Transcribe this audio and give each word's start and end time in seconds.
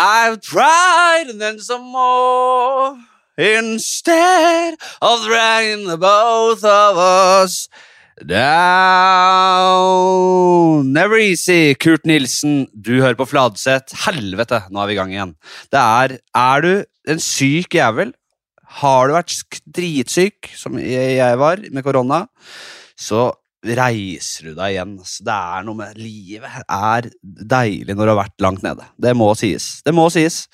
I've 0.00 0.40
tried 0.40 1.28
and 1.28 1.38
then 1.38 1.58
some 1.60 1.92
more. 1.92 2.96
Instead 3.36 4.78
of 5.02 5.24
dragging 5.26 5.86
the 5.86 5.98
both 5.98 6.64
of 6.64 6.96
us 6.96 7.68
down. 8.24 8.40
Never 10.92 11.18
easy, 11.18 11.74
Kurt 11.74 12.06
Nilsen. 12.08 12.68
Du 12.72 13.02
hører 13.02 13.14
på 13.14 13.28
Fladseth. 13.28 13.92
Helvete, 14.06 14.62
nå 14.72 14.80
er 14.80 14.86
vi 14.88 14.92
i 14.96 14.96
gang 15.02 15.12
igjen. 15.12 15.36
Det 15.68 15.80
er 15.80 16.18
Er 16.32 16.60
du 16.64 16.84
en 17.04 17.20
syk 17.20 17.74
jævel, 17.76 18.14
har 18.80 19.08
du 19.08 19.12
vært 19.18 19.60
dritsyk, 19.68 20.48
som 20.56 20.78
jeg 20.80 21.38
var, 21.40 21.56
med 21.68 21.84
korona, 21.84 22.26
så 22.96 23.32
reiser 23.66 24.50
du 24.50 24.54
deg 24.54 24.74
igjen. 24.74 24.94
Altså, 25.00 25.24
Det 25.26 25.36
er 25.36 25.66
noe 25.66 25.78
med 25.80 25.98
Livet 26.00 26.62
er 26.64 27.10
deilig 27.22 27.96
når 27.96 28.06
du 28.06 28.12
har 28.14 28.22
vært 28.22 28.44
langt 28.44 28.64
nede. 28.64 28.86
Det 28.96 29.12
må 29.16 29.32
sies. 29.38 29.68
Det 29.84 29.94
må 29.96 30.08
sies. 30.12 30.46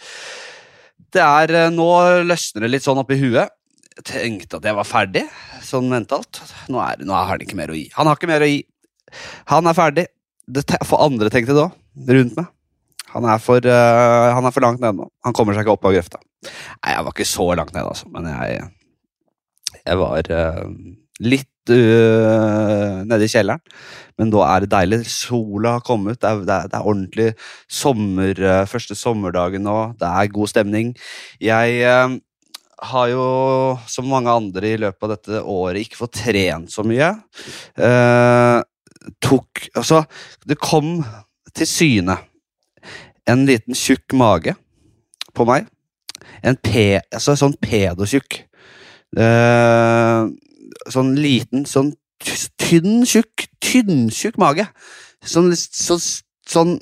Det 1.15 1.23
er 1.23 1.55
eh, 1.55 1.71
Nå 1.75 1.89
løsner 2.27 2.67
det 2.67 2.73
litt 2.75 2.87
sånn 2.87 3.01
oppi 3.03 3.19
huet. 3.21 3.53
Jeg 3.97 4.05
tenkte 4.11 4.59
at 4.59 4.67
jeg 4.69 4.77
var 4.77 4.85
ferdig, 4.85 5.23
sånn 5.65 5.89
mentalt. 5.89 6.43
Nå, 6.69 6.83
er, 6.83 7.01
nå 7.07 7.15
har 7.17 7.31
han 7.31 7.45
ikke 7.45 7.57
mer 7.57 7.73
å 7.73 7.79
gi. 7.79 7.87
Han 7.97 8.11
har 8.11 8.19
ikke 8.19 8.29
mer 8.29 8.45
å 8.45 8.51
gi. 8.51 8.61
Han 9.49 9.71
er 9.71 9.79
ferdig. 9.79 10.05
Det 10.47 10.63
for 10.87 11.01
andre 11.03 11.31
tenkte 11.33 11.57
det 11.57 11.65
òg, 11.65 11.79
rundt 12.11 12.37
meg. 12.37 12.51
Han 13.15 13.25
er, 13.25 13.41
for, 13.41 13.65
uh, 13.65 14.35
han 14.37 14.45
er 14.45 14.53
for 14.53 14.63
langt 14.63 14.83
nede 14.83 14.99
nå. 14.99 15.09
Han 15.25 15.35
kommer 15.35 15.57
seg 15.57 15.65
ikke 15.65 15.79
opp 15.79 15.89
av 15.89 15.95
grøfta. 15.97 16.21
Nei, 16.45 16.93
jeg 16.93 17.07
var 17.07 17.15
ikke 17.15 17.29
så 17.31 17.47
langt 17.57 17.73
nede, 17.73 17.89
altså, 17.89 18.11
men 18.13 18.29
jeg, 18.29 18.67
jeg 19.79 20.01
var 20.03 20.31
uh, 20.37 20.67
litt 21.25 21.49
uh, 21.73 23.03
nede 23.07 23.27
i 23.27 23.31
kjelleren. 23.33 23.63
Men 24.17 24.31
da 24.33 24.45
er 24.49 24.65
det 24.65 24.71
deilig. 24.73 25.01
Sola 25.13 25.77
har 25.77 25.85
kommet, 25.87 26.21
det 26.23 26.31
er, 26.31 26.45
det 26.47 26.55
er, 26.55 26.71
det 26.73 26.79
er 26.79 26.91
ordentlig 26.93 27.29
sommer, 27.69 28.45
uh, 28.45 28.63
første 28.71 28.97
sommerdagen 28.99 29.67
nå. 29.67 29.79
Det 30.01 30.09
er 30.09 30.33
god 30.35 30.53
stemning. 30.53 30.95
Jeg 31.43 31.83
uh, 31.85 32.17
har 32.91 33.11
jo, 33.13 33.27
som 33.89 34.09
mange 34.13 34.33
andre 34.33 34.75
i 34.75 34.81
løpet 34.81 35.07
av 35.07 35.15
dette 35.17 35.43
året, 35.43 35.83
ikke 35.83 36.03
fått 36.05 36.19
trent 36.27 36.73
så 36.73 36.85
mye. 36.85 37.15
Tok 39.23 39.63
Altså, 39.79 40.03
det 40.45 40.59
kom 40.61 40.99
til 41.57 41.69
syne 41.71 42.19
en 43.27 43.47
liten 43.49 43.75
tjukk 43.75 44.15
mage 44.17 44.55
på 45.35 45.47
meg. 45.49 45.67
En 46.47 46.59
pe, 46.63 47.01
altså 47.13 47.35
sånn 47.39 47.57
pedotjukk. 47.63 48.39
Eh, 49.17 50.21
sånn 50.93 51.15
liten, 51.19 51.65
sånn 51.69 51.93
ty- 52.23 52.51
tynn, 52.61 53.05
tjukk, 53.09 53.47
tynntjukk 53.63 54.39
mage. 54.41 54.67
Sånn, 55.27 55.53
så, 55.57 55.99
sånn 56.47 56.77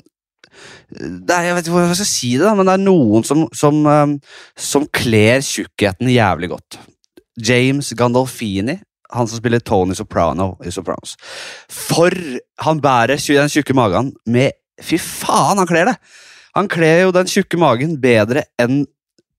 det 0.95 1.33
er, 1.35 1.49
Jeg 1.49 1.55
vet 1.57 1.65
ikke 1.65 1.73
hvordan 1.75 1.89
jeg 1.91 1.99
skal 1.99 2.07
si 2.07 2.29
det, 2.39 2.51
men 2.55 2.67
det 2.69 2.73
er 2.77 2.83
noen 2.85 3.25
som, 3.27 3.45
som, 3.55 3.79
eh, 3.91 4.35
som 4.55 4.85
kler 4.87 5.43
tjukkheten 5.43 6.11
jævlig 6.13 6.51
godt. 6.53 6.77
James 7.35 7.89
Gandolfini, 7.97 8.77
han 9.11 9.27
som 9.27 9.39
spiller 9.41 9.59
Tony 9.59 9.95
Soprano 9.97 10.53
i 10.63 10.71
Sopranos. 10.71 11.17
For 11.67 12.13
han 12.63 12.79
bærer 12.83 13.19
den 13.19 13.51
tjukke 13.51 13.75
magen 13.75 14.13
med 14.25 14.55
Fy 14.83 14.97
faen, 14.99 15.55
han 15.61 15.67
kler 15.69 15.87
det! 15.87 15.95
Han 16.55 16.67
kler 16.71 17.05
jo 17.05 17.11
den 17.15 17.27
tjukke 17.31 17.59
magen 17.59 17.93
bedre 17.99 18.45
enn 18.59 18.81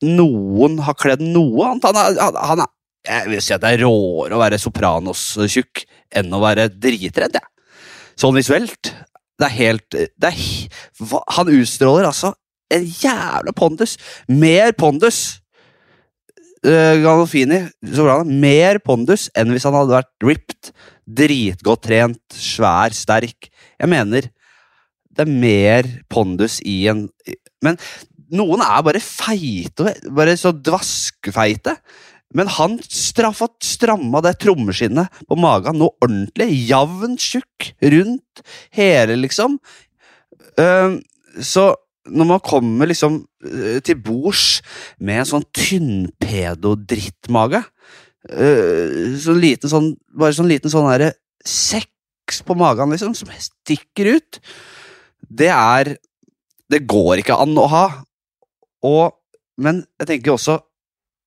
noen 0.04 0.78
har 0.84 0.96
kledd 0.96 1.22
noe 1.24 1.70
annet. 1.70 1.84
Han 1.88 1.96
er, 2.00 2.41
han 2.50 2.62
er 2.64 2.70
Jeg 3.06 3.30
vil 3.30 3.42
si 3.44 3.54
at 3.54 3.62
det 3.62 3.74
er 3.76 3.84
råere 3.84 4.34
å 4.36 4.40
være 4.42 4.58
Sopranos-tjukk 4.60 5.84
enn 6.18 6.32
å 6.34 6.42
være 6.42 6.68
dritredd, 6.72 7.38
jeg. 7.38 7.52
Sånn 8.16 8.36
visuelt. 8.36 8.92
Det 9.36 9.46
er 9.50 9.56
helt 9.58 9.92
det 9.92 10.28
er, 10.30 10.38
Han 11.36 11.50
utstråler 11.52 12.08
altså 12.08 12.32
en 12.72 12.86
jævla 12.86 13.52
pondus. 13.54 13.96
Mer 14.32 14.72
pondus 14.78 15.38
uh, 16.64 16.96
Gandolfini, 17.02 17.62
Soprano, 17.84 18.24
mer 18.26 18.80
pondus 18.84 19.28
enn 19.36 19.52
hvis 19.54 19.66
han 19.68 19.76
hadde 19.76 19.98
vært 19.98 20.26
ripped, 20.26 20.72
dritgodt 21.06 21.84
trent, 21.86 22.25
svær, 22.32 22.97
sterk. 22.97 23.50
Jeg 23.76 23.92
mener 23.92 24.31
det 25.16 25.25
er 25.25 25.32
mer 25.32 25.88
pondus 26.12 26.58
i 26.66 26.82
en 26.91 27.06
Men 27.64 27.78
noen 28.36 28.60
er 28.64 28.82
bare 28.84 29.00
feite, 29.00 29.94
bare 30.12 30.34
så 30.38 30.50
dvaskefeite. 30.52 31.76
Men 32.34 32.50
han 32.56 32.81
straffet 32.82 33.62
stramma 33.62 34.19
det 34.25 34.38
trommeskinnet 34.42 35.20
på 35.28 35.37
magen 35.38 35.78
noe 35.78 35.94
ordentlig. 36.03 36.48
Jevnt 36.66 37.22
tjukk 37.22 37.69
rundt 37.94 38.42
hele, 38.75 39.14
liksom. 39.20 39.60
Eh, 40.59 40.97
så 41.44 41.75
når 42.06 42.28
man 42.28 42.41
kommer 42.44 42.87
liksom 42.91 43.25
eh, 43.44 43.78
til 43.84 43.98
bords 44.03 44.60
med 44.98 45.22
en 45.22 45.31
sånn 45.31 45.47
tynnpedo-drittmage 45.56 47.62
uh, 48.31 49.16
Sånn 49.22 49.41
liten 49.43 49.70
sånn 49.70 49.93
Bare 50.14 50.37
sånn 50.37 50.50
liten 50.50 50.72
sånn 50.72 50.91
herre 50.91 51.12
seks 51.47 52.43
på 52.47 52.56
magen, 52.58 52.91
liksom, 52.91 53.14
som 53.14 53.31
stikker 53.31 54.16
ut. 54.16 54.41
Det 55.22 55.50
er 55.53 55.94
Det 56.66 56.81
går 56.91 57.22
ikke 57.22 57.38
an 57.38 57.54
å 57.58 57.69
ha. 57.70 57.87
Og 58.87 59.14
Men 59.62 59.84
jeg 60.00 60.10
tenker 60.10 60.34
også 60.34 60.58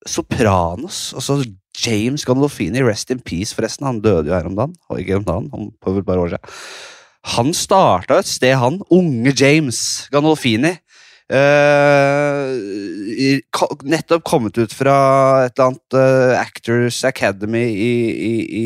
Sopranos. 0.08 1.10
Altså 1.14 1.42
James 1.80 2.24
Gandolfini, 2.24 2.82
rest 2.82 3.10
in 3.10 3.20
peace, 3.20 3.54
forresten. 3.54 3.86
Han 3.86 4.00
døde 4.04 4.28
jo 4.28 4.36
her 4.36 4.48
om 4.48 4.56
dagen. 4.56 4.76
Og 4.88 5.00
ikke 5.00 5.20
om 5.20 5.26
dagen, 5.26 5.50
om 5.52 5.68
et 5.70 6.06
par 6.06 6.20
år 6.20 6.34
siden. 6.34 6.54
Han 7.36 7.52
starta 7.54 8.20
et 8.20 8.28
sted, 8.28 8.54
han. 8.56 8.80
Unge 8.90 9.34
James 9.36 10.08
Gandolfini. 10.12 10.76
Uh, 11.30 12.50
nettopp 13.86 14.24
kommet 14.26 14.56
ut 14.58 14.72
fra 14.74 14.96
et 15.46 15.54
eller 15.54 15.68
annet 15.68 15.94
uh, 15.94 16.32
Actors 16.40 17.04
Academy 17.06 17.68
i, 17.70 17.92
i, 18.10 18.32
i, 18.50 18.64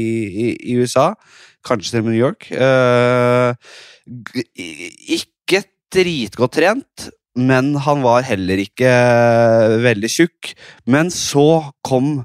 i 0.73 0.79
USA. 0.81 1.11
Kanskje 1.67 1.93
til 1.93 2.01
og 2.01 2.07
med 2.07 2.17
New 2.17 2.25
York. 2.25 2.49
Uh, 2.57 3.53
ikke 5.19 5.65
dritgodt 5.93 6.57
trent, 6.57 7.11
men 7.35 7.75
han 7.83 8.05
var 8.05 8.27
heller 8.27 8.63
ikke 8.63 8.91
veldig 9.85 10.11
tjukk. 10.11 10.55
Men 10.87 11.11
så 11.15 11.73
kom 11.87 12.23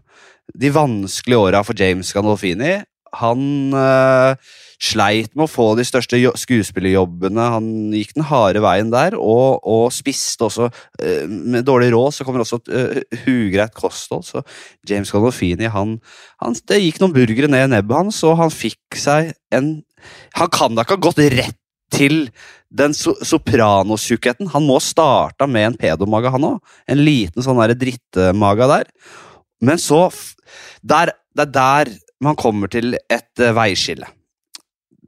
de 0.58 0.72
vanskelige 0.74 1.50
åra 1.50 1.64
for 1.66 1.78
James 1.78 2.14
Gandolfini. 2.14 2.80
Han 3.18 3.74
uh, 3.74 4.38
sleit 4.78 5.32
med 5.34 5.48
å 5.48 5.50
få 5.50 5.72
de 5.80 5.86
største 5.88 6.20
skuespillerjobbene. 6.38 7.48
Han 7.56 7.70
gikk 7.96 8.14
den 8.18 8.28
harde 8.30 8.62
veien 8.64 8.92
der, 8.94 9.18
og, 9.18 9.66
og 9.66 9.88
spiste 9.96 10.46
også 10.46 10.70
uh, 10.70 11.24
Med 11.26 11.66
dårlig 11.68 11.90
råd 11.96 12.16
så 12.16 12.28
kommer 12.28 12.46
også 12.46 12.62
uh, 12.70 13.00
hugreit 13.26 13.74
kosthold. 13.78 14.28
Så 14.30 14.44
James 14.90 15.10
Gandolfini 15.14 15.72
han, 15.74 15.98
han, 16.44 16.58
Det 16.70 16.82
gikk 16.84 17.02
noen 17.02 17.16
burgere 17.18 17.50
ned 17.52 17.66
i 17.66 17.74
nebbet 17.74 18.04
hans, 18.04 18.22
og 18.30 18.38
han 18.44 18.54
fikk 18.54 19.00
seg 19.00 19.34
en 19.56 19.80
Han 20.38 20.54
kan 20.54 20.78
da 20.78 20.86
ikke 20.86 21.00
ha 21.00 21.08
gått 21.10 21.26
rett 21.34 21.59
til 21.94 22.30
den 22.70 22.94
so 22.94 23.16
sopranos-tjukkheten. 23.26 24.52
Han 24.54 24.66
må 24.68 24.78
ha 24.78 24.84
starta 24.84 25.48
med 25.50 25.72
en 25.72 25.80
pedomage, 25.80 26.32
han 26.34 26.48
òg. 26.54 26.76
En 26.90 27.02
liten 27.02 27.46
sånn 27.46 27.60
der 27.62 27.76
drittmage 27.78 28.70
der. 28.70 28.92
Men 29.62 29.82
så 29.82 30.08
der, 30.82 31.14
Det 31.36 31.48
er 31.48 31.52
der 31.54 31.98
man 32.20 32.36
kommer 32.36 32.68
til 32.68 32.98
et 33.10 33.40
uh, 33.40 33.54
veiskille. 33.56 34.08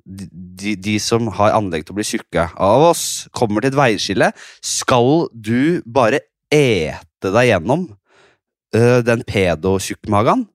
De, 0.05 0.27
de, 0.31 0.75
de 0.75 0.97
som 0.99 1.27
har 1.37 1.55
anlegg 1.55 1.85
til 1.85 1.93
å 1.93 1.99
bli 1.99 2.07
tjukke 2.07 2.45
av 2.55 2.85
oss, 2.91 3.27
kommer 3.35 3.61
til 3.61 3.71
et 3.71 3.79
veiskille. 3.79 4.31
Skal 4.63 5.27
du 5.33 5.81
bare 5.85 6.23
ete 6.51 7.31
deg 7.31 7.51
gjennom 7.51 7.89
uh, 7.91 8.99
den 9.03 9.25
pedo-tjukkmagen, 9.27 10.47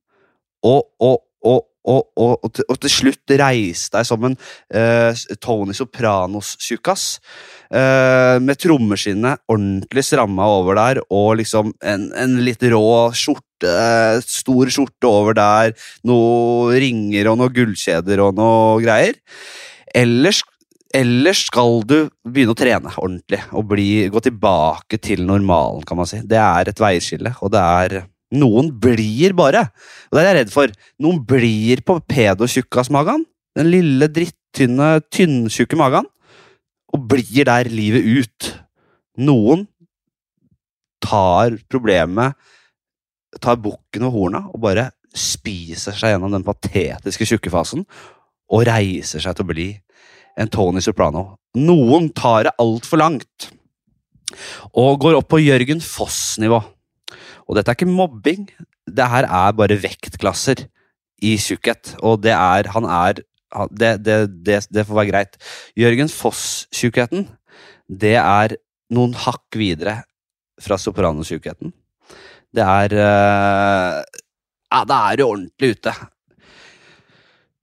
og, 0.66 0.88
og, 0.98 1.20
og, 1.44 1.66
og, 1.86 2.08
og, 2.18 2.32
og, 2.42 2.52
til, 2.56 2.66
og 2.72 2.80
til 2.82 2.92
slutt 2.92 3.34
reise 3.40 3.92
deg 3.94 4.06
som 4.08 4.26
en 4.28 4.36
uh, 4.36 5.26
Tony 5.42 5.76
Sopranos-tjukkas. 5.76 7.06
Uh, 7.66 8.38
med 8.42 8.60
trommeskinnet 8.62 9.42
ordentlig 9.50 10.04
stramma 10.06 10.46
over 10.58 10.78
der, 10.78 11.02
og 11.10 11.36
liksom 11.40 11.72
en, 11.82 12.10
en 12.14 12.36
litt 12.46 12.62
rå 12.72 13.12
skjorte, 13.16 13.70
uh, 13.70 14.18
stor 14.22 14.72
skjorte 14.72 15.10
over 15.10 15.38
der, 15.38 15.76
noen 16.06 16.76
ringer 16.82 17.32
og 17.32 17.40
noen 17.40 17.56
gullkjeder 17.56 18.22
og 18.26 18.36
noe 18.38 18.82
greier. 18.84 19.18
Ellers 19.96 20.44
Ellers 20.96 21.42
skal 21.48 21.82
du 21.84 21.96
begynne 22.24 22.54
å 22.54 22.56
trene 22.56 22.92
ordentlig 22.94 23.40
og 23.58 23.66
bli, 23.68 24.06
gå 24.08 24.20
tilbake 24.22 25.00
til 25.02 25.26
normalen, 25.28 25.82
kan 25.84 25.98
man 25.98 26.08
si. 26.08 26.22
Det 26.24 26.38
er 26.40 26.70
et 26.70 26.80
veiskille, 26.80 27.34
og 27.42 27.52
det 27.52 27.60
er 27.60 27.96
Noen 28.34 28.72
blir 28.82 29.36
bare, 29.38 29.68
og 30.10 30.16
det 30.16 30.22
er 30.22 30.28
jeg 30.32 30.38
redd 30.40 30.52
for, 30.54 30.72
noen 31.02 31.20
blir 31.28 31.82
på 31.86 32.00
pedotjukkasmagen, 32.10 33.22
den 33.56 33.70
lille, 33.70 34.08
drittynne, 34.10 34.96
tynntjukke 35.14 35.78
magen, 35.78 36.08
og 36.90 37.06
blir 37.10 37.46
der 37.46 37.70
livet 37.70 38.02
ut. 38.02 38.50
Noen 39.22 39.64
tar 41.02 41.54
problemet, 41.70 42.34
tar 43.42 43.60
bukken 43.62 44.08
og 44.08 44.14
horna, 44.16 44.42
og 44.50 44.62
bare 44.64 44.90
spiser 45.16 45.96
seg 45.96 46.16
gjennom 46.16 46.34
den 46.34 46.44
patetiske 46.46 47.28
tjukkefasen, 47.30 47.86
og 48.52 48.66
reiser 48.68 49.22
seg 49.22 49.36
til 49.36 49.46
å 49.46 49.52
bli 49.52 49.68
en 50.36 50.50
Tony 50.52 50.82
Soprano. 50.84 51.36
Noen 51.56 52.10
tar 52.14 52.48
det 52.48 52.56
altfor 52.62 53.00
langt. 53.00 53.50
Og 54.76 54.98
går 55.00 55.16
opp 55.20 55.30
på 55.30 55.40
Jørgen 55.40 55.80
Foss-nivå. 55.82 56.60
Og 57.46 57.56
dette 57.56 57.70
er 57.70 57.78
ikke 57.78 57.90
mobbing, 57.90 58.48
det 58.86 59.08
her 59.10 59.28
er 59.28 59.56
bare 59.56 59.78
vektklasser 59.82 60.66
i 61.24 61.36
tjukkhet. 61.40 61.96
Og 62.02 62.20
det 62.24 62.34
er 62.34 62.70
Han 62.74 62.84
er 62.84 63.22
det, 63.70 63.92
det, 64.04 64.16
det, 64.44 64.60
det 64.74 64.84
får 64.86 64.98
være 64.98 65.10
greit. 65.12 65.38
Jørgen 65.78 66.10
Foss-tjukkheten, 66.12 67.28
det 67.88 68.16
er 68.18 68.56
noen 68.92 69.14
hakk 69.16 69.56
videre 69.56 70.02
fra 70.62 70.78
Sopranos-tjukkheten. 70.80 71.72
Det 72.56 72.64
er 72.64 72.94
uh, 72.96 74.02
Ja, 74.66 74.82
da 74.88 74.98
er 75.10 75.18
du 75.18 75.26
ordentlig 75.26 75.76
ute. 75.76 75.94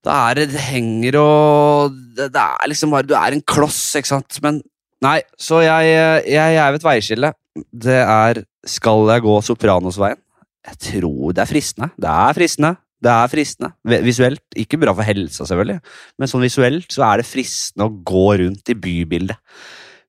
Da 0.04 0.16
er 0.30 0.40
det, 0.40 0.60
henger 0.60 1.16
og 1.20 1.94
det, 2.16 2.30
det, 2.34 2.42
er 2.42 2.68
liksom 2.68 2.92
bare 2.92 3.08
Du 3.08 3.14
er 3.16 3.36
en 3.36 3.44
kloss, 3.44 3.94
ikke 3.96 4.12
sant? 4.12 4.40
Men 4.44 4.60
nei, 5.04 5.20
så 5.40 5.62
jeg, 5.64 5.94
jeg, 6.28 6.58
er 6.58 6.72
ved 6.72 6.82
et 6.82 6.88
veiskille. 6.88 7.32
Det 7.72 8.00
er 8.02 8.42
Skal 8.68 9.08
jeg 9.12 9.24
gå 9.24 9.34
Sopranos-veien? 9.44 10.20
Jeg 10.64 10.80
tror 10.80 11.34
det 11.36 11.42
er 11.44 11.50
fristende. 11.50 11.90
Det 12.00 12.10
er 12.10 12.36
fristende. 12.36 12.72
Det 13.04 13.12
er 13.12 13.30
fristende. 13.32 13.72
Visuelt. 14.06 14.44
Ikke 14.56 14.80
bra 14.80 14.94
for 14.96 15.04
helsa, 15.04 15.44
selvfølgelig, 15.44 15.80
men 16.18 16.30
sånn 16.30 16.44
visuelt 16.44 16.94
så 16.94 17.04
er 17.10 17.20
det 17.20 17.28
fristende 17.28 17.88
å 17.90 17.96
gå 18.12 18.28
rundt 18.40 18.72
i 18.72 18.78
bybildet. 18.78 19.40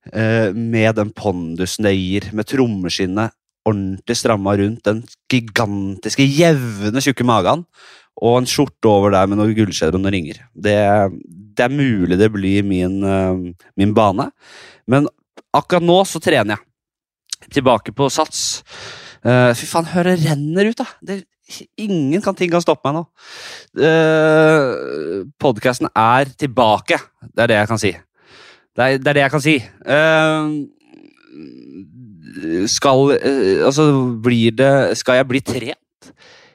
Uh, 0.06 0.54
med 0.54 0.94
den 0.94 1.10
pondusen 1.10 1.84
det 1.88 1.96
gir, 1.96 2.28
med 2.30 2.46
trommeskinnet 2.46 3.34
ordentlig 3.66 4.16
stramma 4.20 4.54
rundt 4.60 4.84
den 4.86 5.02
gigantiske, 5.32 6.22
jevne, 6.22 7.02
tjukke 7.02 7.26
magen 7.26 7.64
og 8.16 8.38
en 8.38 8.48
skjorte 8.48 8.88
over 8.88 9.12
der 9.12 9.26
med 9.28 9.40
noen 9.40 9.56
gullkjeder 9.56 9.98
og 9.98 10.04
noen 10.04 10.14
ringer. 10.14 10.40
Det, 10.54 10.76
det, 11.26 11.66
er 11.66 11.74
mulig 11.74 12.16
det 12.20 12.30
blir 12.32 12.64
min, 12.64 13.00
uh, 13.04 13.34
min, 13.76 13.94
bane, 13.96 14.30
men 14.88 15.10
akkurat 15.56 15.84
nå 15.84 15.98
så 16.08 16.22
trener 16.22 16.56
jeg. 16.56 16.65
Tilbake 17.54 17.94
på 17.96 18.08
sats. 18.12 18.62
Uh, 19.26 19.52
fy 19.56 19.66
faen, 19.68 19.88
hør 19.90 20.10
det 20.10 20.20
renner 20.24 20.70
ut, 20.70 20.78
da! 20.78 20.86
Det, 21.02 21.24
ingen 21.78 22.22
kan 22.22 22.34
ting 22.36 22.50
kan 22.52 22.62
stoppe 22.62 22.86
meg 22.88 22.98
nå. 22.98 23.04
Uh, 23.78 25.26
Podkasten 25.40 25.90
er 25.90 26.30
tilbake. 26.38 26.98
Det 27.32 27.44
er 27.44 27.52
det 27.52 27.58
jeg 27.60 27.70
kan 27.72 27.82
si. 27.82 27.92
Det 28.76 28.84
er 28.84 28.98
det, 28.98 29.08
er 29.08 29.18
det 29.18 29.24
jeg 29.24 29.34
kan 29.34 29.44
si. 29.44 29.56
Uh, 29.86 30.46
skal 32.68 33.14
Altså, 33.64 33.84
blir 34.20 34.52
det 34.52 34.98
Skal 35.00 35.16
jeg 35.16 35.28
bli 35.30 35.40
trent? 35.40 36.10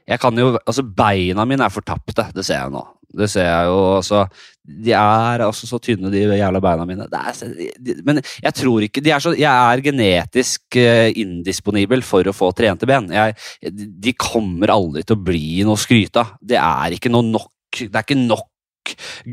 Jeg 0.07 0.19
kan 0.21 0.37
jo, 0.37 0.57
altså 0.59 0.83
Beina 0.83 1.45
mine 1.47 1.63
er 1.65 1.73
fortapte, 1.73 2.27
det 2.35 2.45
ser 2.45 2.59
jeg 2.59 2.73
nå. 2.73 2.81
Det 3.17 3.27
ser 3.31 3.47
jeg 3.47 3.69
jo, 3.69 3.79
altså, 3.97 4.25
De 4.61 4.93
er 4.95 5.43
altså 5.45 5.67
så 5.67 5.79
tynne, 5.83 6.11
de 6.13 6.21
jævla 6.23 6.61
beina 6.63 6.85
mine. 6.87 7.07
Er, 7.11 7.41
de, 7.81 7.97
men 8.07 8.21
jeg 8.21 8.53
tror 8.57 8.85
ikke 8.85 9.03
er 9.03 9.23
så, 9.23 9.33
Jeg 9.37 9.49
er 9.51 9.83
genetisk 9.85 10.79
uh, 10.79 11.09
indisponibel 11.19 12.05
for 12.05 12.27
å 12.27 12.35
få 12.35 12.51
trente 12.57 12.89
ben. 12.89 13.09
Jeg, 13.11 13.35
de 13.71 14.15
kommer 14.15 14.73
aldri 14.73 15.03
til 15.05 15.17
å 15.17 15.25
bli 15.31 15.65
noe 15.67 15.79
skryt 15.79 16.21
av. 16.21 16.37
Det 16.39 16.59
er 16.61 16.97
ikke 16.97 17.11
noe 17.13 17.27
nok 17.27 17.51
Det 17.71 17.93
er 17.95 18.03
ikke 18.05 18.19
nok 18.19 18.47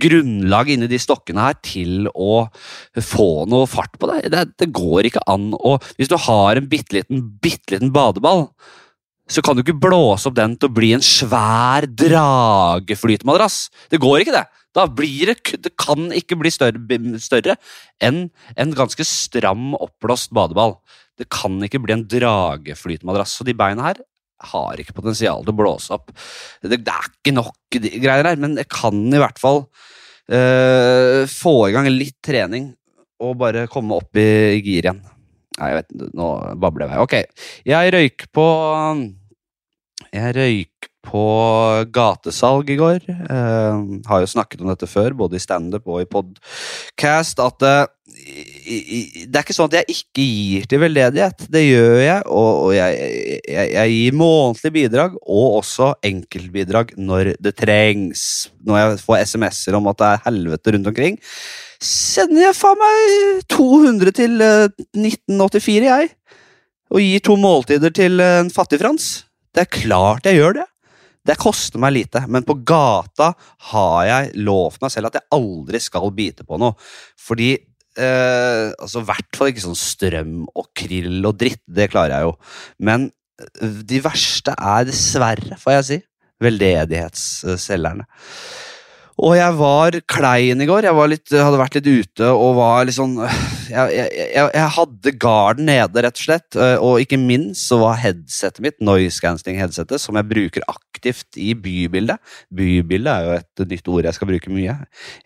grunnlag 0.04 0.68
inni 0.74 0.88
de 0.90 0.98
stokkene 1.00 1.46
her 1.46 1.56
til 1.64 2.08
å 2.12 2.46
få 3.00 3.46
noe 3.50 3.68
fart 3.70 3.96
på 4.00 4.10
det. 4.10 4.28
Det, 4.32 4.44
det 4.60 4.68
går 4.76 5.08
ikke 5.08 5.24
an 5.30 5.50
å 5.56 5.78
Hvis 5.96 6.10
du 6.10 6.18
har 6.20 6.58
en 6.58 6.68
bitte 6.68 6.98
liten, 6.98 7.24
bitte 7.42 7.76
liten 7.76 7.94
badeball 7.94 8.48
så 9.28 9.44
kan 9.44 9.56
du 9.56 9.62
ikke 9.62 9.76
blåse 9.76 10.28
opp 10.28 10.36
den 10.38 10.56
til 10.56 10.70
å 10.70 10.74
bli 10.74 10.94
en 10.96 11.04
svær 11.04 11.86
drageflytemadrass. 11.88 13.66
Det 13.92 14.00
går 14.00 14.24
ikke, 14.24 14.36
det. 14.38 14.46
Da 14.76 14.86
blir 14.88 15.32
det, 15.32 15.38
det 15.64 15.72
kan 15.80 16.08
ikke 16.16 16.38
bli 16.40 16.52
større, 16.52 17.00
større 17.22 17.58
enn 18.04 18.28
en 18.56 18.76
ganske 18.76 19.04
stram, 19.06 19.72
oppblåst 19.76 20.32
badeball. 20.36 20.78
Det 21.18 21.28
kan 21.32 21.56
ikke 21.64 21.80
bli 21.82 21.96
en 21.96 22.06
drageflytemadrass. 22.08 23.36
Så 23.38 23.46
de 23.48 23.56
beina 23.58 23.90
her 23.90 24.00
har 24.52 24.80
ikke 24.80 24.96
potensial 24.96 25.42
til 25.42 25.52
å 25.52 25.58
blåse 25.58 25.92
opp. 25.96 26.12
Det, 26.62 26.78
det 26.78 26.94
er 26.94 27.10
ikke 27.10 27.36
nok 27.36 27.78
greier 27.78 28.30
her, 28.30 28.40
men 28.40 28.56
jeg 28.60 28.70
kan 28.70 29.00
i 29.10 29.20
hvert 29.20 29.40
fall 29.42 29.64
uh, 29.66 31.22
få 31.28 31.56
i 31.68 31.74
gang 31.74 31.90
litt 31.90 32.20
trening 32.24 32.70
og 33.18 33.38
bare 33.40 33.66
komme 33.70 33.98
opp 33.98 34.18
i, 34.20 34.28
i 34.54 34.62
gir 34.62 34.86
igjen. 34.86 35.02
Nei, 35.58 35.72
jeg 35.72 35.80
vet, 35.80 35.96
nå 36.14 36.28
babler 36.62 36.92
jeg. 36.92 37.02
Ok, 37.02 37.46
jeg 37.66 37.94
røyk 37.94 38.28
på 38.30 38.46
Jeg 40.14 40.34
røyk 40.36 40.88
på 41.08 41.26
gatesalg 41.94 42.68
i 42.72 42.76
går. 42.78 43.04
Uh, 43.30 44.00
har 44.08 44.24
jo 44.24 44.28
snakket 44.28 44.64
om 44.64 44.72
dette 44.72 44.88
før, 44.90 45.14
både 45.16 45.38
i 45.38 45.42
standup 45.42 45.86
og 45.88 46.02
i 46.02 46.08
podcast, 46.10 47.40
at 47.40 47.64
uh, 47.64 47.86
det 48.08 49.30
er 49.30 49.44
ikke 49.44 49.56
sånn 49.56 49.70
at 49.70 49.78
jeg 49.78 49.94
ikke 49.94 50.24
gir 50.24 50.66
til 50.68 50.82
veldedighet. 50.82 51.46
Det 51.52 51.62
gjør 51.64 51.96
jeg, 52.02 52.26
og, 52.26 52.74
jeg, 52.76 52.98
jeg, 53.46 53.70
jeg, 53.76 53.94
gir 53.94 54.18
månedlige 54.18 54.76
bidrag 54.80 55.16
og 55.22 55.60
også 55.62 55.94
enkeltbidrag 56.08 56.92
når 56.98 57.32
det 57.40 57.54
trengs. 57.56 58.26
Når 58.66 58.82
jeg 58.82 59.00
får 59.06 59.24
SMS-er 59.32 59.78
om 59.78 59.88
at 59.92 60.02
det 60.02 60.12
er 60.12 60.26
helvete 60.28 60.76
rundt 60.76 60.92
omkring 60.92 61.18
sender 61.82 62.48
jeg 62.48 62.58
faen 62.58 62.80
meg 62.80 63.42
200 63.54 64.14
til 64.16 64.36
1984, 64.42 65.78
eh, 65.78 65.86
jeg. 65.86 66.10
Og 66.88 67.04
gir 67.04 67.24
to 67.24 67.36
måltider 67.38 67.92
til 67.94 68.20
eh, 68.24 68.40
en 68.42 68.52
fattig-Frans. 68.52 69.27
Det 69.58 69.64
er 69.64 69.74
klart 69.74 70.26
jeg 70.28 70.38
gjør 70.38 70.60
det. 70.60 70.64
Det 71.26 71.34
koster 71.36 71.80
meg 71.82 71.96
lite, 71.96 72.22
men 72.30 72.44
på 72.46 72.54
gata 72.62 73.32
har 73.72 74.04
jeg 74.06 74.44
lovt 74.46 74.78
meg 74.84 74.92
selv 74.94 75.10
at 75.10 75.18
jeg 75.18 75.26
aldri 75.34 75.80
skal 75.82 76.12
bite 76.14 76.46
på 76.46 76.60
noe. 76.62 76.78
Fordi 77.18 77.50
eh, 77.98 78.70
altså, 78.70 79.02
hvert 79.02 79.36
fall 79.36 79.50
ikke 79.50 79.64
sånn 79.66 79.80
strøm 79.80 80.36
og 80.54 80.70
krill 80.78 81.18
og 81.26 81.40
dritt. 81.42 81.64
Det 81.66 81.90
klarer 81.90 82.14
jeg 82.14 82.28
jo. 82.28 82.36
Men 82.86 83.10
eh, 83.42 83.82
de 83.90 84.00
verste 84.06 84.54
er 84.54 84.86
dessverre, 84.88 85.58
får 85.58 85.76
jeg 85.76 85.88
si, 85.90 86.00
veldedighetsselgerne. 86.46 88.06
Og 89.18 89.34
jeg 89.34 89.54
var 89.58 89.96
klein 90.10 90.62
i 90.62 90.66
går. 90.68 90.86
Jeg 90.86 91.08
litt, 91.10 91.32
hadde 91.34 91.58
vært 91.58 91.78
litt 91.78 91.88
ute 91.88 92.28
og 92.30 92.58
var 92.60 92.86
litt 92.86 92.98
sånn 92.98 93.16
Jeg, 93.68 93.90
jeg, 93.98 94.30
jeg 94.54 94.68
hadde 94.78 95.12
garden 95.20 95.66
nede, 95.68 96.04
rett 96.04 96.20
og 96.20 96.24
slett. 96.24 96.56
Eh, 96.56 96.76
og 96.80 97.02
ikke 97.02 97.18
minst 97.20 97.66
så 97.68 97.80
var 97.82 97.98
headsetet 98.00 98.62
mitt, 98.64 98.78
noise 98.80 99.20
cancelling-headsetet, 99.20 100.00
som 100.00 100.16
jeg 100.16 100.28
bruker 100.30 100.64
aktivt 100.70 101.36
i 101.36 101.50
bybildet. 101.58 102.22
Bybildet 102.54 103.12
er 103.12 103.26
jo 103.26 103.34
et 103.36 103.66
nytt 103.74 103.90
ord 103.92 104.08
jeg 104.08 104.16
skal 104.16 104.30
bruke 104.30 104.54
mye. 104.54 104.78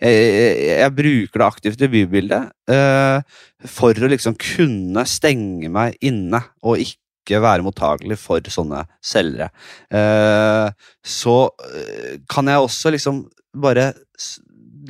Jeg, 0.02 0.32
jeg 0.80 0.96
bruker 0.96 1.44
det 1.44 1.46
aktivt 1.46 1.86
i 1.86 1.90
bybildet 1.92 2.50
uh, 2.72 3.44
for 3.70 3.94
å 3.94 4.10
liksom 4.10 4.34
kunne 4.40 5.06
stenge 5.06 5.70
meg 5.70 6.00
inne 6.02 6.42
og 6.66 6.82
ikke 6.82 7.01
ikke 7.22 7.42
være 7.42 7.64
mottagelig 7.66 8.18
for 8.20 8.52
sånne 8.52 8.84
selgere. 9.04 9.50
Uh, 9.88 10.70
så 11.06 11.36
uh, 11.48 12.14
kan 12.30 12.50
jeg 12.50 12.66
også 12.66 12.92
liksom 12.94 13.24
bare 13.62 13.92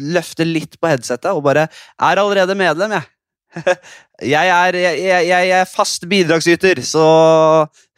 løfte 0.01 0.47
litt 0.49 0.79
på 0.81 0.89
headsetet 0.89 1.33
og 1.33 1.45
bare 1.45 1.67
Er 2.01 2.21
allerede 2.21 2.57
medlem, 2.57 2.97
jeg. 2.97 3.09
jeg, 4.35 4.49
er, 4.49 4.77
jeg, 4.81 5.25
jeg, 5.29 5.55
er 5.55 5.71
fast 5.71 6.07
bidragsyter, 6.11 6.83
så 6.87 7.07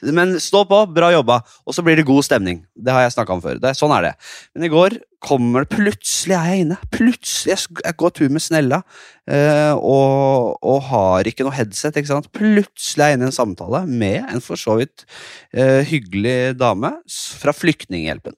Men 0.04 0.34
stå 0.42 0.64
på, 0.68 0.82
bra 0.92 1.08
jobba. 1.14 1.38
Og 1.64 1.72
så 1.76 1.80
blir 1.84 1.96
det 1.96 2.04
god 2.04 2.26
stemning. 2.26 2.58
Det 2.76 2.92
har 2.92 3.06
jeg 3.06 3.14
snakka 3.14 3.36
om 3.36 3.40
før. 3.40 3.60
Det, 3.62 3.72
sånn 3.78 3.94
er 3.96 4.10
det. 4.10 4.12
Men 4.52 4.66
i 4.66 4.72
går 4.72 4.98
kommer 5.24 5.64
det 5.64 5.72
Plutselig 5.72 6.36
er 6.36 6.50
jeg 6.50 6.66
inne. 6.66 6.76
Plutselig 6.92 7.56
Jeg 7.80 7.96
går 8.02 8.12
tur 8.18 8.28
med 8.28 8.44
Snella 8.44 8.82
uh, 8.84 9.74
og, 9.78 10.58
og, 10.60 10.78
har 10.90 11.30
ikke 11.30 11.46
noe 11.46 11.56
headset. 11.56 11.96
ikke 11.96 12.12
sant? 12.12 12.28
Plutselig 12.36 13.06
er 13.06 13.14
jeg 13.14 13.20
inne 13.20 13.30
i 13.30 13.32
en 13.32 13.38
samtale 13.38 13.84
med 13.88 14.20
en 14.28 14.44
for 14.44 14.60
så 14.60 14.76
vidt 14.82 15.06
uh, 15.56 15.80
hyggelig 15.88 16.58
dame 16.60 16.92
fra 17.40 17.56
Flyktninghjelpen. 17.56 18.36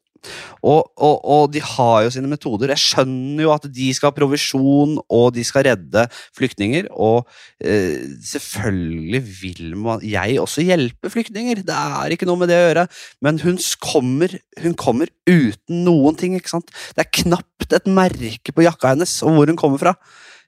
Og, 0.63 0.91
og, 0.97 1.17
og, 1.23 1.45
de 1.55 1.63
har 1.63 2.05
jo 2.05 2.13
sine 2.15 2.31
metoder. 2.31 2.73
Jeg 2.75 2.83
skjønner 2.83 3.45
jo 3.47 3.53
at 3.55 3.69
de 3.73 3.89
skal 3.97 4.11
ha 4.11 4.17
provisjon, 4.17 4.97
og 5.13 5.27
de 5.37 5.45
skal 5.47 5.67
redde 5.69 6.07
flyktninger. 6.37 6.91
Og 6.93 7.27
eh, 7.61 8.03
selvfølgelig 8.27 9.23
vil 9.43 9.77
man, 9.81 10.05
jeg 10.07 10.41
også 10.43 10.65
hjelpe 10.67 11.13
flyktninger, 11.13 11.63
det 11.67 11.77
er 11.77 12.15
ikke 12.15 12.29
noe 12.29 12.43
med 12.43 12.53
det 12.53 12.61
å 12.61 12.67
gjøre. 12.69 12.87
Men 13.25 13.41
hun 13.45 13.61
kommer, 13.85 14.39
hun 14.63 14.79
kommer 14.79 15.13
uten 15.29 15.85
noen 15.87 16.19
ting. 16.19 16.37
ikke 16.39 16.57
sant? 16.57 16.73
Det 16.97 17.07
er 17.07 17.15
knapt 17.23 17.77
et 17.77 17.91
merke 17.91 18.55
på 18.55 18.67
jakka 18.67 18.95
hennes 18.95 19.19
og 19.27 19.37
hvor 19.37 19.53
hun 19.53 19.61
kommer 19.61 19.83
fra. 19.83 19.97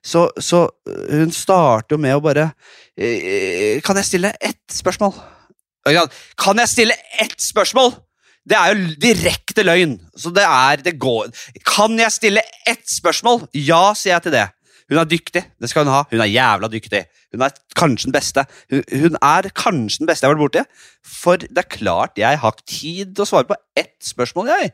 Så, 0.05 0.29
så 0.39 0.63
hun 1.11 1.33
starter 1.35 1.97
jo 1.97 1.99
med 1.99 2.15
å 2.15 2.21
bare 2.23 2.45
eh, 2.95 3.81
Kan 3.83 3.99
jeg 3.99 4.07
stille 4.07 4.31
ett 4.39 4.63
spørsmål? 4.71 5.11
Kan 6.39 6.61
jeg 6.63 6.71
stille 6.71 6.95
ett 7.19 7.41
spørsmål?! 7.43 7.97
Det 8.47 8.57
er 8.57 8.71
jo 8.73 8.93
direkte 9.01 9.65
løgn. 9.65 9.97
Så 10.17 10.31
det 10.33 10.45
er 10.45 10.83
det 10.85 10.97
går. 11.01 11.29
Kan 11.67 11.99
jeg 11.99 12.15
stille 12.15 12.45
ett 12.67 12.85
spørsmål? 12.89 13.47
Ja, 13.53 13.91
sier 13.97 14.15
jeg 14.17 14.27
til 14.27 14.37
det. 14.37 14.47
Hun 14.89 14.97
er 14.97 15.09
dyktig. 15.09 15.43
Det 15.61 15.69
skal 15.69 15.85
hun 15.85 15.93
ha. 15.93 16.03
Hun 16.09 16.21
er 16.23 16.31
jævla 16.31 16.69
dyktig. 16.71 17.03
Hun 17.33 17.43
er 17.45 17.53
kanskje 17.77 18.09
den 18.09 18.15
beste. 18.15 18.45
Hun, 18.71 18.81
hun 18.89 19.19
er 19.21 19.49
kanskje 19.53 20.01
den 20.01 20.09
beste 20.09 20.25
jeg 20.25 20.31
har 20.31 20.39
vært 20.39 20.45
borti. 20.47 20.63
For 21.05 21.41
det 21.41 21.61
er 21.61 21.75
klart 21.75 22.21
jeg 22.21 22.41
har 22.41 22.55
ikke 22.55 22.71
tid 22.71 23.13
til 23.13 23.25
å 23.25 23.29
svare 23.29 23.49
på 23.51 23.59
ett 23.77 23.97
spørsmål, 24.05 24.49
jeg. 24.55 24.73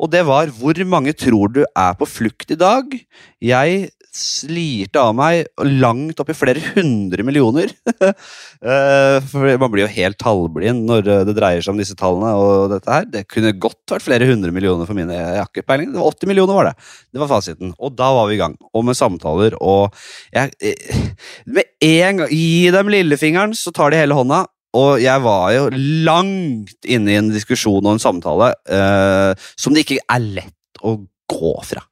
Og 0.00 0.08
det 0.12 0.22
var 0.28 0.52
hvor 0.56 0.78
mange 0.88 1.12
tror 1.12 1.50
du 1.52 1.64
er 1.66 1.96
på 1.98 2.08
flukt 2.08 2.54
i 2.54 2.58
dag? 2.60 2.94
Jeg 3.42 3.90
slirte 4.16 5.00
av 5.02 5.14
meg 5.16 5.48
langt 5.64 6.20
opp 6.22 6.30
i 6.32 6.36
flere 6.36 6.62
hundre 6.74 7.26
millioner. 7.26 7.72
Eh, 8.60 9.16
for 9.24 9.48
man 9.56 9.70
blir 9.72 9.86
jo 9.86 9.92
helt 9.94 10.18
tallblind 10.20 10.82
når 10.84 11.06
eh, 11.08 11.22
det 11.24 11.32
dreier 11.38 11.62
seg 11.64 11.72
om 11.72 11.78
disse 11.80 11.94
tallene. 11.96 12.34
og 12.36 12.66
dette 12.74 12.92
her. 12.92 13.06
Det 13.08 13.22
kunne 13.30 13.54
godt 13.56 13.94
vært 13.94 14.04
flere 14.04 14.26
hundre 14.28 14.52
millioner 14.52 14.84
for 14.84 14.98
mine. 14.98 15.16
Jeg 15.16 15.38
har 15.38 15.48
ikke 15.48 15.64
peiling. 15.64 15.94
Det 15.94 15.96
var 15.96 16.12
80 16.12 16.28
millioner 16.28 16.58
var 16.58 16.68
det. 16.68 16.74
Det 17.08 17.22
var 17.22 17.30
fasiten. 17.30 17.72
Og 17.80 17.94
da 17.96 18.10
var 18.18 18.28
vi 18.28 18.36
i 18.36 18.40
gang. 18.42 18.58
Og 18.76 18.84
med 18.84 18.98
samtaler 18.98 19.56
og 19.64 19.96
jeg, 20.34 20.52
eh, 20.60 21.00
Med 21.46 21.72
en 21.80 22.20
gang 22.20 22.34
Gi 22.34 22.70
dem 22.74 22.92
lillefingeren, 22.92 23.56
så 23.56 23.72
tar 23.72 23.94
de 23.94 24.02
hele 24.02 24.18
hånda. 24.18 24.44
Og 24.76 25.00
jeg 25.02 25.24
var 25.24 25.50
jo 25.56 25.68
langt 26.06 26.86
inne 26.86 27.14
i 27.14 27.18
en 27.18 27.32
diskusjon 27.32 27.80
og 27.80 27.96
en 27.96 28.02
samtale 28.02 28.52
eh, 28.70 29.48
som 29.58 29.74
det 29.74 29.86
ikke 29.86 30.02
er 30.04 30.28
lett 30.36 30.84
å 30.84 30.98
gå 31.30 31.54
fra. 31.66 31.82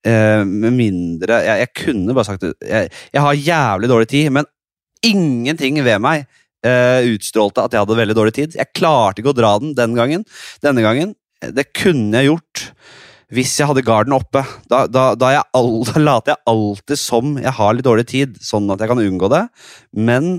Eh, 0.00 0.42
med 0.48 0.72
mindre 0.72 1.42
jeg, 1.44 1.60
jeg, 1.60 1.70
kunne 1.76 2.14
bare 2.16 2.28
sagt 2.30 2.44
det. 2.44 2.54
Jeg, 2.64 2.88
jeg, 3.12 3.20
har 3.20 3.36
jævlig 3.36 3.90
dårlig 3.90 4.08
tid, 4.08 4.30
men 4.32 4.48
ingenting 5.04 5.80
ved 5.84 6.00
meg 6.00 6.24
eh, 6.64 7.04
utstrålte 7.12 7.66
at 7.66 7.76
jeg 7.76 7.84
hadde 7.84 7.98
veldig 7.98 8.16
dårlig 8.16 8.34
tid. 8.38 8.56
Jeg 8.56 8.72
klarte 8.76 9.20
ikke 9.20 9.34
å 9.34 9.36
dra 9.36 9.54
den 9.60 9.74
den 9.76 9.96
gangen. 9.98 10.24
Denne 10.64 10.84
gangen. 10.84 11.14
Det 11.40 11.70
kunne 11.76 12.20
jeg 12.20 12.32
gjort 12.32 12.66
hvis 13.30 13.52
jeg 13.60 13.68
hadde 13.70 13.86
garden 13.86 14.16
oppe. 14.16 14.42
Da, 14.70 14.84
da, 14.90 15.12
da, 15.18 15.34
all, 15.56 15.82
da 15.88 16.02
later 16.02 16.34
jeg 16.34 16.44
alltid 16.50 17.00
som 17.00 17.36
jeg 17.40 17.54
har 17.60 17.76
litt 17.76 17.86
dårlig 17.86 18.08
tid, 18.10 18.40
sånn 18.42 18.70
at 18.72 18.82
jeg 18.82 18.90
kan 18.90 19.02
unngå 19.04 19.30
det. 19.32 19.44
Men 19.96 20.38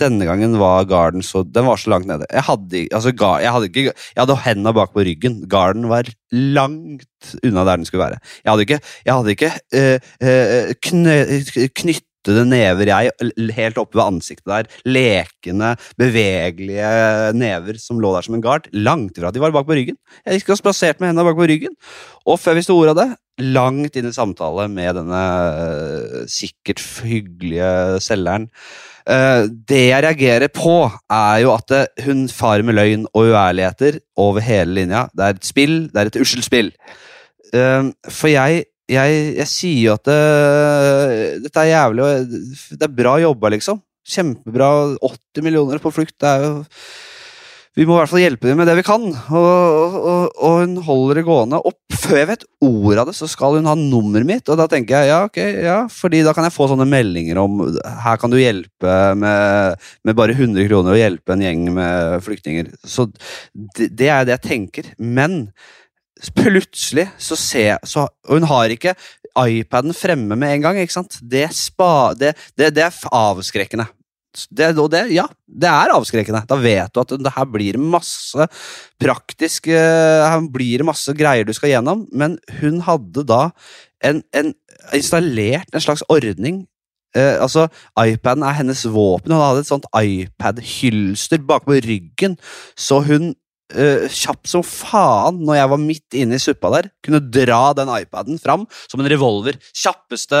denne 0.00 0.26
gangen 0.28 0.56
var 0.60 0.86
garden 0.88 1.24
så 1.24 1.44
Den 1.44 1.66
var 1.68 1.80
så 1.80 1.90
langt 1.92 2.08
nede. 2.08 2.26
Jeg 2.32 2.44
hadde, 2.48 2.86
altså, 2.92 3.12
jeg 3.42 3.52
hadde, 3.52 3.70
ikke, 3.70 3.92
jeg 3.92 4.20
hadde 4.22 4.40
hendene 4.46 4.74
bak 4.74 4.92
på 4.94 5.04
ryggen. 5.06 5.42
Garden 5.48 5.88
var 5.90 6.08
langt 6.32 7.36
unna 7.42 7.64
der 7.64 7.80
den 7.80 7.86
skulle 7.88 8.04
være. 8.04 8.20
Jeg 8.44 8.50
hadde 8.52 8.66
ikke, 8.66 8.80
jeg 9.06 9.14
hadde 9.14 9.34
ikke 9.34 9.52
øh, 9.80 9.98
uh, 10.22 10.72
kny, 10.86 11.16
knyttede 11.82 12.46
never, 12.48 12.90
jeg, 12.90 13.12
helt 13.56 13.78
oppe 13.78 13.98
ved 13.98 14.06
ansiktet 14.06 14.50
der. 14.50 14.70
Lekende, 14.88 15.74
bevegelige 15.98 16.90
never 17.36 17.78
som 17.82 18.00
lå 18.02 18.14
der 18.16 18.26
som 18.26 18.38
en 18.38 18.44
gard. 18.44 18.66
Langt 18.72 19.18
ifra. 19.18 19.30
De 19.30 19.42
var 19.42 19.54
bak 19.54 19.68
på 19.68 19.78
ryggen. 19.78 20.00
Jeg 20.26 20.40
gikk 20.40 20.56
og 20.56 20.66
plassert 20.66 21.00
med 21.00 21.12
hendene 21.12 21.28
bak 21.28 21.38
på 21.38 21.48
ryggen. 21.52 21.78
Og 22.26 22.40
før 22.42 22.58
vi 22.58 22.66
sto 22.66 22.78
ordet 22.78 22.96
av 22.96 23.00
det, 23.04 23.08
langt 23.52 23.96
inn 23.98 24.08
i 24.08 24.16
samtale 24.16 24.66
med 24.72 24.96
denne 24.98 25.22
uh, 25.60 26.20
sikkert 26.30 26.82
hyggelige 27.04 28.02
selgeren 28.04 28.50
Eh, 28.50 28.95
det 29.06 29.82
jeg 29.86 30.02
reagerer 30.02 30.50
på, 30.50 30.88
er 31.14 31.36
jo 31.44 31.52
at 31.54 31.72
hun 32.02 32.24
farer 32.26 32.64
med 32.66 32.74
løgn 32.74 33.04
og 33.12 33.28
uærligheter 33.30 34.00
over 34.18 34.42
hele 34.42 34.80
linja. 34.80 35.04
Det 35.14 35.22
er 35.22 35.36
et 35.36 35.46
spill, 35.46 35.76
det 35.92 36.00
er 36.00 36.10
et 36.10 36.18
usselspill. 36.18 36.72
spill. 36.72 37.92
for 38.10 38.32
jeg, 38.32 38.64
jeg, 38.90 39.18
jeg 39.36 39.48
sier 39.50 39.80
jo 39.88 39.94
at 39.96 40.06
det, 40.06 40.20
eh, 40.20 41.34
dette 41.42 41.62
er 41.62 41.72
jævlig 41.72 42.04
og 42.04 42.34
Det 42.78 42.86
er 42.86 42.96
bra 43.02 43.16
jobba, 43.22 43.50
liksom. 43.56 43.82
Kjempebra. 44.06 44.70
80 45.02 45.42
millioner 45.42 45.82
på 45.82 45.90
flukt. 45.94 46.14
Det 46.20 46.28
er 46.28 46.44
jo 46.44 46.52
vi 47.76 47.84
må 47.84 47.92
i 47.92 47.98
hvert 48.00 48.08
fall 48.08 48.22
hjelpe 48.22 48.48
dem 48.48 48.56
med 48.56 48.68
det 48.70 48.74
vi 48.78 48.84
kan. 48.86 49.02
Og, 49.04 49.96
og, 50.00 50.30
og, 50.32 50.54
hun 50.62 50.78
holder 50.86 51.18
det 51.20 51.24
gående. 51.26 51.58
Og 51.60 51.74
før 51.92 52.20
jeg 52.22 52.28
vet 52.30 52.46
ordet 52.64 53.02
av 53.02 53.10
det, 53.10 53.16
så 53.18 53.28
skal 53.28 53.58
hun 53.58 53.68
ha 53.68 53.74
nummeret 53.76 54.28
mitt. 54.28 54.48
Og 54.48 54.56
da 54.56 54.64
tenker 54.72 54.96
jeg 54.96 55.10
ja, 55.10 55.18
ok, 55.28 55.40
ja, 55.66 55.76
fordi 55.92 56.22
da 56.24 56.32
kan 56.36 56.46
jeg 56.48 56.54
få 56.56 56.70
sånne 56.70 56.88
meldinger 56.88 57.42
om 57.42 57.60
her 58.00 58.20
kan 58.22 58.32
du 58.32 58.38
hjelpe 58.40 58.94
med, 59.20 59.84
med 60.08 60.16
bare 60.16 60.38
100 60.38 60.70
kroner 60.70 60.96
og 60.96 61.02
hjelpe 61.02 61.36
en 61.36 61.44
gjeng 61.44 61.66
med 61.76 62.24
flyktninger. 62.24 62.72
Så 62.80 63.10
det, 63.52 63.90
det 63.92 64.08
er 64.08 64.24
det 64.24 64.38
jeg 64.38 64.46
tenker. 64.46 64.88
Men 64.96 65.42
plutselig 66.32 67.10
så 67.20 67.36
ser 67.36 67.68
jeg 67.74 67.92
så, 67.92 68.06
Og 68.24 68.38
hun 68.38 68.48
har 68.48 68.72
ikke 68.72 68.96
iPaden 69.36 69.92
fremme 69.92 70.32
med 70.32 70.54
en 70.54 70.64
gang. 70.64 70.80
ikke 70.80 70.96
sant? 70.96 71.20
Det, 71.20 71.44
spa, 71.52 72.14
det, 72.16 72.32
det, 72.56 72.72
det 72.72 72.88
er 72.88 73.04
avskrekkende 73.12 73.90
det, 74.50 74.70
det, 74.92 75.02
ja, 75.14 75.26
det 75.46 75.70
er 75.70 75.94
avskrekkende. 75.94 76.44
Da 76.48 76.58
vet 76.60 76.92
du 76.92 77.02
at 77.02 77.16
det 77.16 77.34
her 77.36 77.48
blir 77.50 77.80
masse 77.80 78.48
praktisk 79.00 79.68
Her 79.70 80.40
blir 80.52 80.82
det 80.82 80.88
masse 80.88 81.12
greier 81.16 81.46
du 81.46 81.52
skal 81.56 81.74
gjennom, 81.74 82.06
men 82.12 82.38
hun 82.60 82.80
hadde 82.86 83.24
da 83.28 83.42
en, 84.04 84.22
en 84.36 84.52
installert 84.94 85.72
en 85.72 85.82
slags 85.82 86.04
ordning 86.12 86.64
Eh, 87.16 87.42
altså, 87.42 87.68
iPaden 88.06 88.42
er 88.42 88.58
hennes 88.58 88.84
våpen. 88.92 89.32
Hun 89.32 89.40
hadde 89.40 89.64
et 89.64 89.70
sånt 89.70 89.88
iPad-hylster 89.96 91.40
bakpå 91.48 91.78
ryggen, 91.86 92.36
så 92.76 93.00
hun 93.06 93.34
uh, 93.74 94.06
kjapp 94.12 94.46
som 94.48 94.62
faen 94.66 95.40
når 95.42 95.58
jeg 95.58 95.70
var 95.72 95.82
midt 95.82 96.16
inne 96.20 96.38
i 96.38 96.42
suppa 96.42 96.70
der. 96.76 96.88
Kunne 97.04 97.22
dra 97.22 97.72
den 97.76 97.90
iPaden 97.92 98.40
fram 98.42 98.66
som 98.86 99.02
en 99.02 99.10
revolver. 99.10 99.58
Kjappeste, 99.74 100.40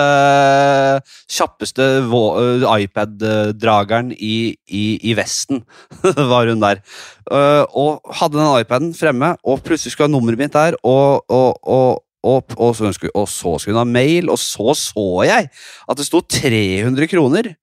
kjappeste 1.32 1.88
uh, 2.12 2.66
iPad-drageren 2.76 4.14
i, 4.14 4.56
i, 4.68 4.84
i, 5.00 5.16
Vesten 5.18 5.64
var 6.32 6.50
hun 6.50 6.62
der. 6.62 6.82
Uh, 7.26 7.64
og 7.74 8.16
hadde 8.20 8.38
den 8.38 8.62
iPaden 8.62 8.94
fremme, 8.96 9.34
og 9.42 9.62
plutselig 9.66 9.94
skulle 9.94 10.10
ha 10.10 10.14
nummeret 10.14 10.40
mitt 10.40 10.56
der, 10.56 10.78
og, 10.86 11.24
og, 11.32 11.56
og 11.66 12.02
opp, 12.26 12.56
og, 12.58 12.74
så 12.76 12.90
skulle, 12.94 13.14
og, 13.14 13.28
så 13.30 13.56
skulle 13.58 13.76
hun 13.76 13.84
ha 13.84 13.88
mail, 13.98 14.30
og 14.32 14.38
så 14.40 14.74
så 14.78 15.06
jeg 15.26 15.48
at 15.50 15.98
det 15.98 16.06
sto 16.06 16.22
300 16.22 17.10
kroner 17.10 17.54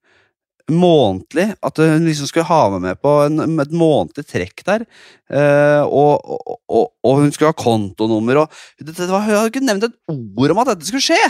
månedlig. 0.72 1.50
At 1.64 1.80
hun 1.80 2.06
liksom 2.08 2.28
skulle 2.30 2.48
ha 2.48 2.60
meg 2.74 2.84
med 2.84 3.00
på 3.02 3.12
en, 3.26 3.60
et 3.62 3.74
månedlig 3.74 4.26
trekk 4.30 4.64
der. 4.66 4.84
Uh, 5.28 5.82
og, 5.84 6.24
og, 6.68 6.90
og, 7.04 7.20
hun 7.20 7.32
skulle 7.34 7.52
ha 7.52 7.58
kontonummer. 7.58 8.44
Og, 8.44 8.60
det, 8.80 8.94
det 8.96 9.10
var, 9.10 9.24
hun 9.26 9.36
hadde 9.36 9.52
ikke 9.52 9.64
nevnt 9.64 9.88
et 9.88 9.98
ord 10.12 10.54
om 10.54 10.62
at 10.62 10.74
dette 10.74 10.88
skulle 10.88 11.04
skje! 11.04 11.22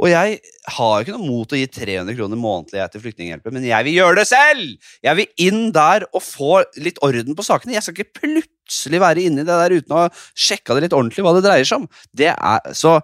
Og 0.00 0.08
jeg 0.10 0.38
har 0.72 0.92
jo 0.94 1.04
ikke 1.04 1.14
noe 1.14 1.26
mot 1.26 1.52
å 1.52 1.58
gi 1.58 1.66
300 1.68 2.16
kroner 2.16 2.40
månedlig 2.40 2.86
til 2.92 3.02
Flyktninghjelpen, 3.04 3.54
men 3.54 3.66
jeg 3.66 3.86
vil 3.86 3.98
gjøre 3.98 4.18
det 4.20 4.26
selv! 4.30 4.88
Jeg 5.04 5.18
vil 5.18 5.46
inn 5.46 5.62
der 5.74 6.06
og 6.10 6.24
få 6.24 6.62
litt 6.82 7.00
orden 7.04 7.36
på 7.38 7.46
sakene. 7.46 7.76
Jeg 7.76 7.86
skal 7.86 7.98
ikke 7.98 8.22
plutselig 8.22 9.02
være 9.02 9.26
inni 9.26 9.44
det 9.44 9.52
der 9.52 9.76
uten 9.76 9.94
å 9.94 10.02
ha 10.04 10.10
sjekka 10.32 10.76
det 10.76 10.86
litt 10.86 10.96
ordentlig 10.96 11.26
hva 11.26 11.36
det 11.36 11.44
dreier 11.46 11.68
seg 11.68 11.84
om. 11.84 11.88
Det 12.16 12.32
er, 12.32 12.74
så 12.78 12.98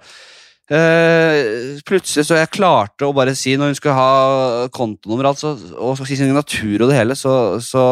Uh, 0.68 1.78
plutselig 1.88 2.26
så 2.28 2.36
jeg 2.36 2.50
klarte 2.52 3.06
å 3.06 3.14
bare 3.16 3.32
si, 3.38 3.54
når 3.56 3.70
hun 3.70 3.76
skulle 3.78 3.94
ha 3.96 4.66
kontonummer 4.76 5.30
altså, 5.30 5.54
og 5.80 6.02
signatur 6.04 6.84
og 6.84 6.90
det 6.90 6.98
hele, 6.98 7.16
så, 7.16 7.32
så, 7.64 7.84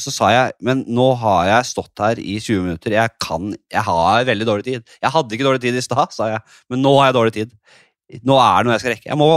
så, 0.00 0.14
sa 0.14 0.30
jeg 0.32 0.54
Men 0.64 0.80
nå 0.88 1.10
har 1.20 1.50
jeg 1.50 1.68
stått 1.74 2.00
her 2.00 2.22
i 2.22 2.38
20 2.40 2.64
minutter. 2.64 2.96
Jeg 2.96 3.12
kan 3.20 3.52
Jeg 3.52 3.84
har 3.84 4.24
veldig 4.24 4.48
dårlig 4.48 4.64
tid. 4.70 4.94
Jeg 4.96 5.12
hadde 5.12 5.36
ikke 5.36 5.48
dårlig 5.50 5.64
tid 5.66 5.76
i 5.76 5.84
stad, 5.84 6.16
sa 6.16 6.30
jeg, 6.32 6.40
men 6.72 6.80
nå 6.80 6.94
har 7.00 7.10
jeg 7.10 7.18
dårlig 7.18 7.34
tid. 7.36 7.52
Nå 8.24 8.38
er 8.40 8.56
det 8.56 8.68
noe 8.68 8.78
jeg 8.78 8.84
skal 8.84 8.96
rekke. 8.96 9.10
Jeg 9.12 9.20
må. 9.20 9.30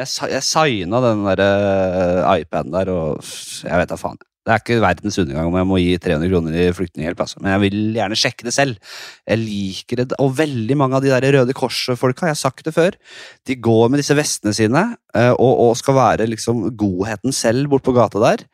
Jeg, 0.00 0.10
jeg 0.34 0.46
signa 0.46 1.02
den 1.06 1.22
der 1.28 1.44
uh, 1.46 2.34
iPaden 2.34 2.74
der, 2.74 2.90
og 2.90 3.22
jeg 3.66 3.82
vet 3.84 3.94
da 3.94 4.00
faen. 4.00 4.18
Det 4.40 4.52
er 4.54 4.62
ikke 4.62 4.80
verdens 4.80 5.18
undergang 5.20 5.50
om 5.50 5.56
jeg 5.58 5.68
må 5.68 5.78
gi 5.82 5.96
300 6.00 6.30
kroner 6.32 6.54
i 6.56 6.68
flyktninghjelp, 6.72 7.18
altså. 7.26 7.40
men 7.42 7.52
jeg 7.52 7.62
vil 7.66 7.80
gjerne 7.98 8.16
sjekke 8.16 8.46
det 8.46 8.54
selv. 8.56 8.94
Jeg 9.28 9.40
liker 9.42 10.00
det, 10.00 10.06
og 10.16 10.32
veldig 10.38 10.76
mange 10.80 10.96
av 10.96 11.04
de 11.04 11.12
der 11.12 11.26
Røde 11.36 11.56
Kors-folka, 11.56 12.24
jeg 12.24 12.36
har 12.38 12.40
sagt 12.40 12.64
det 12.64 12.72
før, 12.72 12.96
de 13.44 13.58
går 13.68 13.90
med 13.92 14.00
disse 14.00 14.16
vestene 14.16 14.56
sine 14.56 14.84
eh, 15.12 15.34
og, 15.34 15.52
og 15.66 15.74
skal 15.76 15.98
være 15.98 16.30
liksom 16.30 16.70
godheten 16.80 17.36
selv 17.36 17.68
bort 17.72 17.84
på 17.84 17.94
gata 17.96 18.22
der, 18.24 18.46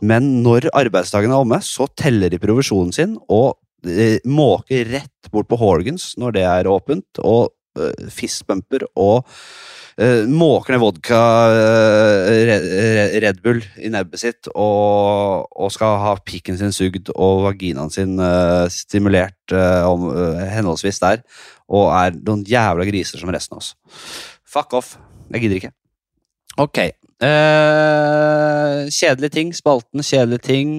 men 0.00 0.30
når 0.46 0.70
arbeidsdagen 0.72 1.34
er 1.34 1.44
omme, 1.44 1.60
så 1.60 1.90
teller 1.92 2.32
de 2.32 2.40
provisjonen 2.40 2.96
sin 2.96 3.18
og 3.28 3.58
eh, 3.84 4.24
måker 4.24 4.88
rett 4.96 5.32
bort 5.34 5.50
på 5.52 5.60
Horgans 5.60 6.14
når 6.20 6.38
det 6.38 6.48
er 6.48 6.72
åpent, 6.72 7.20
og 7.20 7.52
uh, 7.78 8.08
fistbumper 8.12 8.88
og 8.96 9.28
uh, 10.00 10.24
måker 10.30 10.74
ned 10.74 10.82
vodka, 10.82 11.20
uh, 11.52 13.18
Red 13.24 13.40
Bull 13.44 13.62
i 13.78 13.90
nebbet 13.92 14.22
sitt 14.22 14.50
og, 14.52 15.46
og, 15.50 15.70
skal 15.74 15.98
ha 16.02 16.14
pikken 16.24 16.58
sin 16.60 16.74
sugd 16.74 17.12
og 17.14 17.44
vaginaen 17.48 17.92
sin 17.94 18.18
uh, 18.20 18.66
stimulert 18.72 19.54
om, 19.54 20.08
henholdsvis 20.50 21.00
der, 21.02 21.24
og 21.68 21.88
er 21.94 22.18
noen 22.18 22.44
jævla 22.48 22.86
griser 22.88 23.20
som 23.20 23.32
resten 23.34 23.56
av 23.56 23.64
oss. 23.64 23.74
Fuck 24.44 24.76
off. 24.76 24.94
Jeg 25.32 25.44
gidder 25.44 25.62
ikke. 25.62 25.74
Ok. 26.60 26.78
Uh, 27.24 28.86
kjedelige 28.92 29.32
ting. 29.34 29.54
Spalten 29.56 30.04
kjedelige 30.04 30.44
ting 30.44 30.74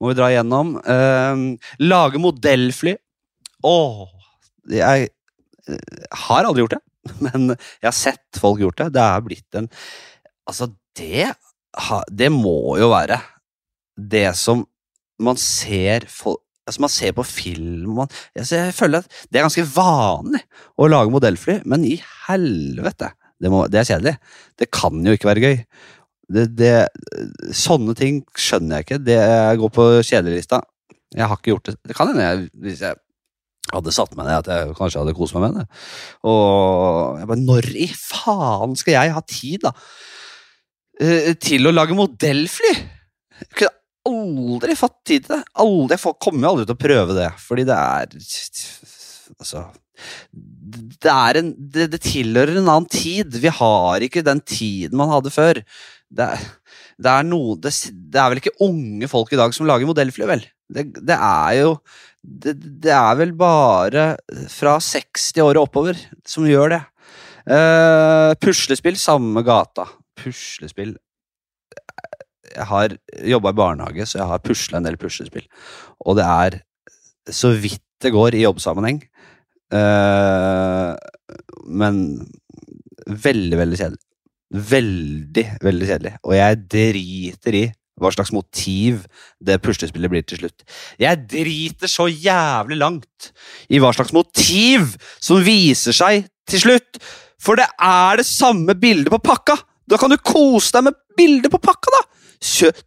må 0.00 0.12
vi 0.12 0.18
dra 0.18 0.30
igjennom. 0.32 0.76
Uh, 0.84 1.58
lage 1.82 2.20
modellfly. 2.22 2.96
Åh, 3.66 4.02
oh, 4.04 4.08
jeg 4.70 5.08
har 5.68 6.46
aldri 6.46 6.62
gjort 6.62 6.76
det. 6.76 6.82
Men 7.24 7.54
jeg 7.54 7.88
har 7.88 7.96
sett 7.96 8.40
folk 8.40 8.62
gjort 8.62 8.80
det. 8.82 8.92
Det 8.96 9.04
er 9.04 9.24
blitt 9.26 9.60
en 9.60 9.70
Altså, 10.48 10.70
det 10.96 11.34
Det 12.16 12.30
må 12.32 12.78
jo 12.80 12.88
være 12.94 13.20
det 13.98 14.30
som 14.38 14.62
man 15.20 15.36
ser 15.40 16.06
folk 16.06 16.40
altså 16.68 16.82
Man 16.84 16.92
ser 16.92 17.14
på 17.16 17.24
film 17.26 17.94
man, 17.96 18.10
altså 18.36 18.60
Jeg 18.60 18.74
føler 18.76 19.02
at 19.02 19.14
det 19.28 19.40
er 19.40 19.46
ganske 19.46 19.64
vanlig 19.74 20.42
å 20.78 20.88
lage 20.88 21.12
modellfly, 21.12 21.62
men 21.68 21.86
i 21.88 21.96
helvete! 22.28 23.12
Det, 23.38 23.50
må, 23.52 23.62
det 23.70 23.80
er 23.80 23.86
kjedelig. 23.86 24.14
Det 24.58 24.66
kan 24.74 24.98
jo 25.06 25.14
ikke 25.14 25.28
være 25.28 25.42
gøy. 25.44 25.58
Det, 26.34 26.44
det, 26.58 26.72
sånne 27.54 27.94
ting 27.98 28.18
skjønner 28.34 28.80
jeg 28.80 28.86
ikke. 28.86 28.98
Det 29.06 29.18
går 29.60 29.70
på 29.76 29.86
kjedelista. 30.02 30.58
Jeg 31.14 31.28
har 31.30 31.38
ikke 31.38 31.52
gjort 31.54 31.70
det. 31.70 31.76
Det 31.86 31.96
kan 31.96 32.10
hende 32.10 32.48
hvis 32.64 32.82
jeg 32.82 32.98
hadde 33.72 33.94
satt 33.94 34.14
meg 34.18 34.28
ned 34.28 34.40
at 34.40 34.52
jeg 34.52 34.76
kanskje 34.78 35.02
hadde 35.02 35.16
kost 35.16 35.36
meg 35.36 35.46
med 35.46 35.58
det. 35.60 35.66
Og 36.28 37.18
jeg 37.20 37.30
bare 37.30 37.44
Når 37.48 37.72
i 37.76 37.88
faen 37.94 38.76
skal 38.78 38.96
jeg 38.96 39.16
ha 39.16 39.24
tid, 39.28 39.66
da? 39.66 39.74
Eh, 40.98 41.34
til 41.38 41.68
å 41.68 41.74
lage 41.74 41.96
modellfly? 41.96 42.72
Jeg 43.38 43.50
kunne 43.54 43.74
aldri 44.08 44.78
fått 44.78 44.96
tid 45.06 45.26
til 45.26 45.36
det. 45.36 45.42
Aldri, 45.62 45.98
jeg 45.98 46.16
kommer 46.24 46.46
jo 46.46 46.54
aldri 46.54 46.68
til 46.68 46.78
å 46.78 46.84
prøve 46.86 47.18
det, 47.18 47.28
fordi 47.42 47.68
det 47.68 47.76
er 47.76 48.16
Altså 49.38 49.66
Det 50.62 51.10
er 51.12 51.38
en 51.40 51.52
det, 51.58 51.88
det 51.92 52.00
tilhører 52.06 52.56
en 52.56 52.70
annen 52.70 52.88
tid. 52.90 53.34
Vi 53.42 53.50
har 53.52 54.04
ikke 54.04 54.24
den 54.26 54.40
tiden 54.40 54.98
man 54.98 55.12
hadde 55.12 55.32
før. 55.34 55.60
Det 56.08 56.24
er, 56.24 56.44
det 56.98 57.10
er, 57.12 57.26
noe, 57.26 57.56
det, 57.60 57.72
det 57.92 58.20
er 58.20 58.30
vel 58.32 58.40
ikke 58.40 58.56
unge 58.64 59.10
folk 59.10 59.32
i 59.34 59.38
dag 59.38 59.52
som 59.54 59.68
lager 59.68 59.86
modellfly, 59.90 60.26
vel? 60.30 60.46
Det, 60.68 60.86
det 60.98 61.16
er 61.16 61.58
jo 61.60 61.74
det, 62.22 62.54
det, 62.82 62.92
er 62.92 63.18
vel 63.20 63.32
bare 63.38 64.10
fra 64.52 64.76
60 64.82 65.42
år 65.44 65.58
og 65.58 65.68
oppover 65.68 66.00
som 66.26 66.46
gjør 66.48 66.74
det. 66.74 66.80
Uh, 67.48 68.34
puslespill, 68.42 68.98
samme 69.00 69.40
gata. 69.46 69.86
Puslespill 70.18 70.96
Jeg 72.50 72.66
har 72.68 72.96
jobba 73.24 73.52
i 73.52 73.58
barnehage, 73.60 74.06
så 74.06 74.18
jeg 74.20 74.28
har 74.32 74.42
pusla 74.44 74.80
en 74.80 74.88
del 74.88 74.98
puslespill. 75.00 75.46
Og 76.04 76.18
det 76.18 76.26
er 76.26 76.58
så 77.30 77.52
vidt 77.54 77.84
det 78.02 78.12
går 78.14 78.36
i 78.36 78.44
jobbsammenheng. 78.44 79.00
Uh, 79.74 80.94
men 81.66 82.02
veldig, 83.08 83.58
veldig 83.58 83.80
kjedelig. 83.80 84.04
Veldig, 84.48 85.44
veldig 85.62 85.88
kjedelig. 85.88 86.14
Og 86.24 86.36
jeg 86.36 86.60
driter 86.72 87.58
i 87.58 87.64
hva 88.02 88.12
slags 88.14 88.32
motiv 88.34 89.04
det 89.44 89.60
puslespillet 89.64 90.12
blir 90.12 90.26
til 90.26 90.42
slutt. 90.42 90.64
Jeg 91.00 91.24
driter 91.30 91.90
så 91.90 92.08
jævlig 92.08 92.78
langt 92.80 93.30
i 93.68 93.80
hva 93.82 93.92
slags 93.96 94.14
motiv 94.16 94.94
som 95.20 95.42
viser 95.44 95.96
seg 95.96 96.28
til 96.48 96.64
slutt, 96.64 97.00
for 97.42 97.58
det 97.58 97.68
er 97.78 98.20
det 98.20 98.26
samme 98.28 98.74
bildet 98.78 99.12
på 99.14 99.22
pakka! 99.22 99.58
Da 99.88 99.96
kan 99.96 100.12
du 100.12 100.18
kose 100.20 100.74
deg 100.74 100.88
med 100.88 100.96
bildet 101.16 101.52
på 101.52 101.60
pakka, 101.62 101.92
da! 101.94 102.04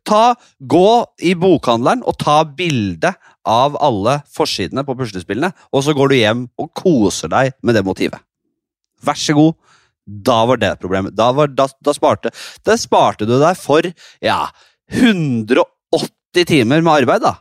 Ta, 0.07 0.35
gå 0.63 0.89
i 1.27 1.33
bokhandleren 1.35 2.05
og 2.07 2.15
ta 2.21 2.37
bilde 2.45 3.11
av 3.47 3.75
alle 3.83 4.21
forsidene 4.31 4.85
på 4.87 4.95
puslespillene, 4.99 5.51
og 5.73 5.83
så 5.83 5.95
går 5.97 6.11
du 6.11 6.15
hjem 6.15 6.45
og 6.61 6.71
koser 6.77 7.31
deg 7.31 7.57
med 7.65 7.75
det 7.75 7.83
motivet. 7.83 8.21
Vær 9.01 9.17
så 9.17 9.35
god. 9.35 9.57
Da 10.05 10.41
var 10.49 10.57
det 10.61 10.71
problemet. 10.81 11.13
Da, 11.15 11.29
var, 11.35 11.51
da, 11.53 11.67
da, 11.83 11.93
sparte, 11.93 12.31
da 12.65 12.77
sparte 12.79 13.27
du 13.29 13.35
deg 13.39 13.57
for 13.59 13.85
ja, 14.23 14.39
180 14.91 16.47
timer 16.47 16.83
med 16.83 16.93
arbeid, 16.93 17.23
da. 17.23 17.35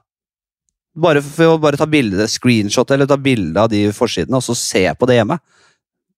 Bare 1.01 1.23
for 1.23 1.55
å 1.55 1.61
bare 1.63 1.79
ta 1.79 1.87
bilde, 1.91 2.27
screenshot 2.29 2.91
eller 2.91 3.09
ta 3.11 3.19
bilde 3.21 3.63
av 3.63 3.71
de 3.73 3.87
forsidene, 3.95 4.39
og 4.39 4.45
så 4.45 4.57
se 4.59 4.85
på 4.99 5.09
det 5.09 5.21
hjemme. 5.21 5.39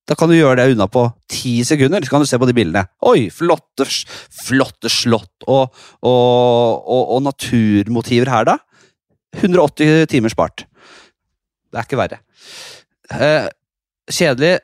Da 0.09 0.17
kan 0.19 0.31
du 0.31 0.35
gjøre 0.35 0.59
det 0.59 0.75
unna 0.75 0.89
på 0.91 1.05
ti 1.31 1.61
sekunder. 1.67 2.03
Så 2.03 2.11
kan 2.11 2.23
du 2.23 2.27
se 2.27 2.39
på 2.41 2.49
de 2.49 2.57
bildene. 2.57 2.89
Oi, 3.07 3.29
flotte, 3.31 3.87
flotte 3.87 4.91
slott 4.91 5.47
og, 5.47 5.71
og, 6.03 6.83
og, 6.83 7.03
og 7.17 7.23
naturmotiver 7.29 8.33
her, 8.33 8.49
da. 8.49 8.59
180 9.39 10.09
timer 10.13 10.33
spart. 10.33 10.67
Det 11.73 11.81
er 11.81 11.87
ikke 11.87 12.01
verre. 12.01 12.19
Eh, 13.13 13.47
kjedelig 14.13 14.57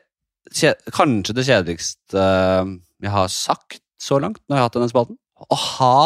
kjed, 0.53 0.83
Kanskje 0.93 1.35
det 1.37 1.45
kjedeligste 1.47 2.19
eh, 2.21 2.75
jeg 3.05 3.13
har 3.13 3.31
sagt 3.33 3.81
så 3.99 4.19
langt 4.21 4.41
når 4.47 4.55
jeg 4.55 4.61
har 4.61 4.67
hatt 4.67 4.77
denne 4.77 4.91
spalten. 4.91 5.19
Å 5.39 5.57
ha 5.57 5.99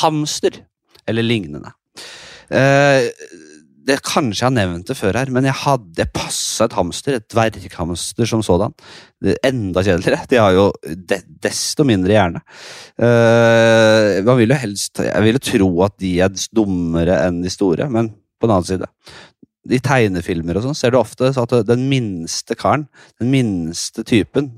hamster 0.00 0.62
eller 1.06 1.26
lignende. 1.26 1.72
Eh, 2.50 3.10
det 3.86 4.00
Kanskje 4.02 4.40
jeg 4.42 4.48
har 4.48 4.54
nevnt 4.56 4.88
det 4.88 4.96
før 4.98 5.14
her, 5.14 5.30
men 5.30 5.46
jeg 5.46 5.54
hadde 5.60 6.08
passa 6.14 6.66
et 6.66 6.74
hamster, 6.74 7.18
et 7.18 7.28
dverghamster 7.30 8.26
som 8.26 8.42
sådan. 8.42 8.74
Enda 9.46 9.84
kjedeligere. 9.86 10.26
De 10.30 10.40
har 10.42 10.56
jo 10.56 10.66
de, 10.82 11.20
desto 11.44 11.86
mindre 11.86 12.16
hjerne. 12.16 12.42
Eh, 12.98 14.24
man 14.26 14.40
vil 14.40 14.50
jo 14.50 14.58
helst 14.58 15.02
Jeg 15.04 15.22
vil 15.22 15.38
jo 15.38 15.44
tro 15.52 15.70
at 15.86 15.96
de 16.02 16.12
er 16.26 16.34
dummere 16.50 17.20
enn 17.28 17.40
de 17.44 17.52
store, 17.52 17.86
men 17.92 18.10
på 18.40 18.48
den 18.48 18.56
annen 18.56 18.68
side 18.68 18.90
I 19.70 19.80
tegnefilmer 19.82 20.58
og 20.58 20.66
sånn 20.66 20.78
ser 20.78 20.92
du 20.94 20.98
ofte 20.98 21.30
at 21.30 21.54
den 21.66 21.86
minste 21.90 22.58
karen, 22.58 22.88
den 23.22 23.30
minste 23.30 24.04
typen, 24.06 24.56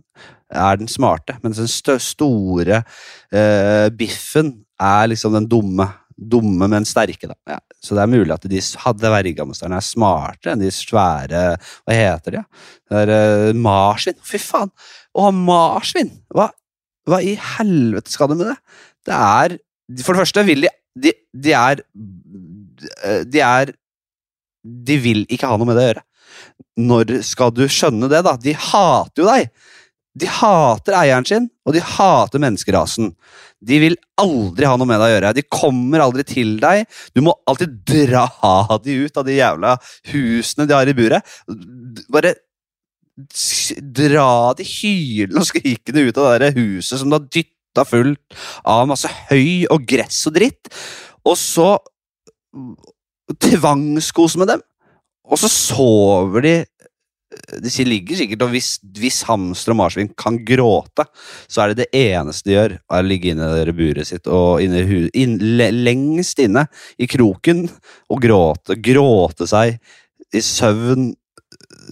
er 0.49 0.81
den 0.81 0.89
smarte, 0.89 1.37
mens 1.45 1.61
den 1.61 2.01
store 2.01 2.81
eh, 2.81 3.89
biffen 3.93 4.55
er 4.83 5.09
liksom 5.11 5.35
den 5.37 5.49
dumme. 5.51 5.89
Dumme, 6.19 6.67
men 6.67 6.87
sterke, 6.89 7.29
da. 7.31 7.37
Ja, 7.47 7.59
så 7.79 7.95
det 7.95 8.03
er 8.03 8.11
mulig 8.11 8.33
at 8.35 8.47
de 8.51 8.61
hadde 8.83 9.11
vergamesterne 9.13 9.79
er 9.79 9.85
smartere 9.87 10.57
enn 10.57 10.65
de 10.65 10.71
svære 10.75 11.43
Hva 11.87 11.95
heter 11.95 12.35
de? 12.35 12.41
Er 12.91 13.13
uh, 13.13 13.53
marsvin. 13.55 14.19
Fy 14.27 14.41
faen! 14.43 14.73
Å 15.15 15.31
marsvin! 15.35 16.11
Hva, 16.35 16.49
hva, 17.07 17.21
i 17.23 17.37
helvete 17.55 18.11
skal 18.11 18.33
de 18.33 18.41
med 18.41 18.51
det? 18.51 18.57
Det 19.07 19.15
er 19.15 19.57
For 20.03 20.17
det 20.17 20.25
første 20.25 20.47
vil 20.49 20.67
de 20.67 20.75
De, 20.99 21.15
de 21.31 21.55
er 21.55 21.85
eh, 21.87 23.23
De 23.23 23.41
er 23.45 23.71
De 24.67 24.99
vil 24.99 25.23
ikke 25.31 25.47
ha 25.47 25.55
noe 25.55 25.71
med 25.71 25.79
det 25.79 25.85
å 25.85 25.91
gjøre. 25.93 26.07
Når 26.89 27.15
skal 27.27 27.55
du 27.55 27.63
skjønne 27.71 28.11
det, 28.11 28.25
da? 28.27 28.35
De 28.43 28.59
hater 28.59 29.23
jo 29.23 29.31
deg! 29.31 29.53
De 30.19 30.29
hater 30.39 30.97
eieren 30.99 31.27
sin, 31.29 31.47
og 31.67 31.77
de 31.77 31.83
hater 31.85 32.43
menneskerasen. 32.43 33.13
De 33.59 33.79
vil 33.83 33.97
aldri 34.21 34.67
ha 34.69 34.77
noe 34.79 34.89
med 34.89 35.01
deg 35.01 35.09
å 35.09 35.15
gjøre. 35.15 35.33
De 35.37 35.47
kommer 35.51 36.03
aldri 36.05 36.25
til 36.27 36.57
deg. 36.63 36.85
Du 37.15 37.23
må 37.27 37.35
alltid 37.49 37.81
dra 37.87 38.27
de 38.85 38.99
ut 39.05 39.19
av 39.19 39.27
de 39.27 39.39
jævla 39.39 39.75
husene 40.13 40.69
de 40.69 40.77
har 40.77 40.91
i 40.91 40.97
buret. 40.99 41.39
Bare 42.13 42.37
dra 43.83 44.55
de 44.59 44.67
hylende 44.67 45.43
og 45.43 45.49
skrikende 45.49 46.07
ut 46.07 46.19
av 46.19 46.29
det 46.29 46.39
der 46.47 46.59
huset 46.61 47.01
som 47.01 47.11
du 47.11 47.19
har 47.19 47.27
dytta 47.27 47.85
fullt 47.89 48.39
av 48.63 48.87
masse 48.91 49.11
høy 49.31 49.67
og 49.75 49.87
gress 49.91 50.23
og 50.31 50.37
dritt. 50.39 50.71
Og 51.27 51.35
så 51.39 51.73
tvangskose 53.43 54.41
med 54.41 54.55
dem. 54.55 54.63
Og 55.29 55.41
så 55.43 55.51
sover 55.53 56.45
de 56.47 56.55
de 57.49 57.85
ligger 57.87 58.19
sikkert, 58.21 58.43
og 58.45 58.53
hvis, 58.53 58.71
hvis 58.99 59.23
hamster 59.29 59.73
og 59.75 59.81
marsvin 59.81 60.11
kan 60.19 60.37
gråte, 60.47 61.07
så 61.49 61.63
er 61.63 61.73
det 61.73 61.85
det 61.85 62.03
eneste 62.03 62.51
de 62.51 62.57
gjør, 62.57 62.75
er 62.79 63.05
å 63.05 63.09
ligge 63.09 63.33
inne 63.33 63.49
i 63.63 63.77
buret 63.77 64.11
sitt 64.11 64.29
og 64.29 64.63
inne, 64.65 64.83
inn, 65.17 65.39
lengst 65.85 66.43
inne 66.45 66.67
i 67.01 67.09
kroken 67.11 67.65
og 68.13 68.21
gråte. 68.25 68.77
Gråte 68.85 69.49
seg 69.49 69.79
i 70.35 70.45
søvn. 70.45 71.15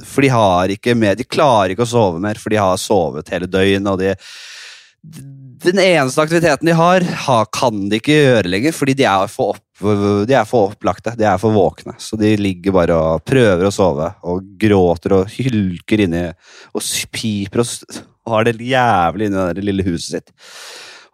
For 0.04 0.24
de 0.24 0.28
har 0.32 0.72
ikke 0.74 0.96
mer, 0.98 1.16
de 1.16 1.24
klarer 1.24 1.72
ikke 1.72 1.86
å 1.86 1.88
sove 1.88 2.20
mer, 2.20 2.36
for 2.40 2.52
de 2.52 2.60
har 2.60 2.76
sovet 2.80 3.32
hele 3.32 3.48
døgnet. 3.48 3.88
og 3.92 4.00
de 4.02 4.14
den 5.66 5.78
eneste 5.80 6.20
aktiviteten 6.22 6.68
de 6.68 6.74
har, 6.76 7.04
kan 7.54 7.86
de 7.90 8.00
ikke 8.00 8.16
gjøre 8.16 8.50
lenger, 8.50 8.74
fordi 8.76 8.96
de 8.98 9.06
er 9.08 9.30
for, 9.30 9.56
opp, 9.56 9.62
de 9.76 10.32
er 10.36 10.46
for 10.48 10.72
opplagte. 10.72 11.12
De 11.18 11.26
er 11.28 11.40
for 11.40 11.54
våkne. 11.54 11.96
Så 12.00 12.16
de 12.20 12.32
ligger 12.40 12.74
bare 12.76 12.96
og 12.96 13.24
prøver 13.28 13.68
å 13.68 13.74
sove 13.74 14.10
og 14.24 14.44
gråter 14.60 15.18
og 15.18 15.32
hylker 15.32 16.06
inni 16.06 16.26
og 16.72 16.92
piper 17.12 17.64
og, 17.64 18.02
har 18.26 18.46
det 18.46 18.56
jævlig 18.58 19.28
inni 19.28 19.48
det 19.54 19.64
lille 19.64 19.86
huset 19.86 20.16
sitt. 20.16 20.32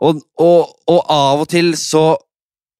Og, 0.02 0.22
og, 0.40 0.70
og, 0.88 1.00
av 1.12 1.42
og 1.44 1.48
til 1.52 1.74
så 1.78 2.12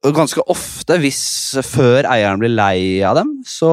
Ganske 0.03 0.43
ofte, 0.51 0.97
hvis 0.99 1.21
før 1.63 2.09
eieren 2.11 2.41
blir 2.43 2.51
lei 2.51 3.05
av 3.07 3.21
dem, 3.21 3.29
så, 3.47 3.69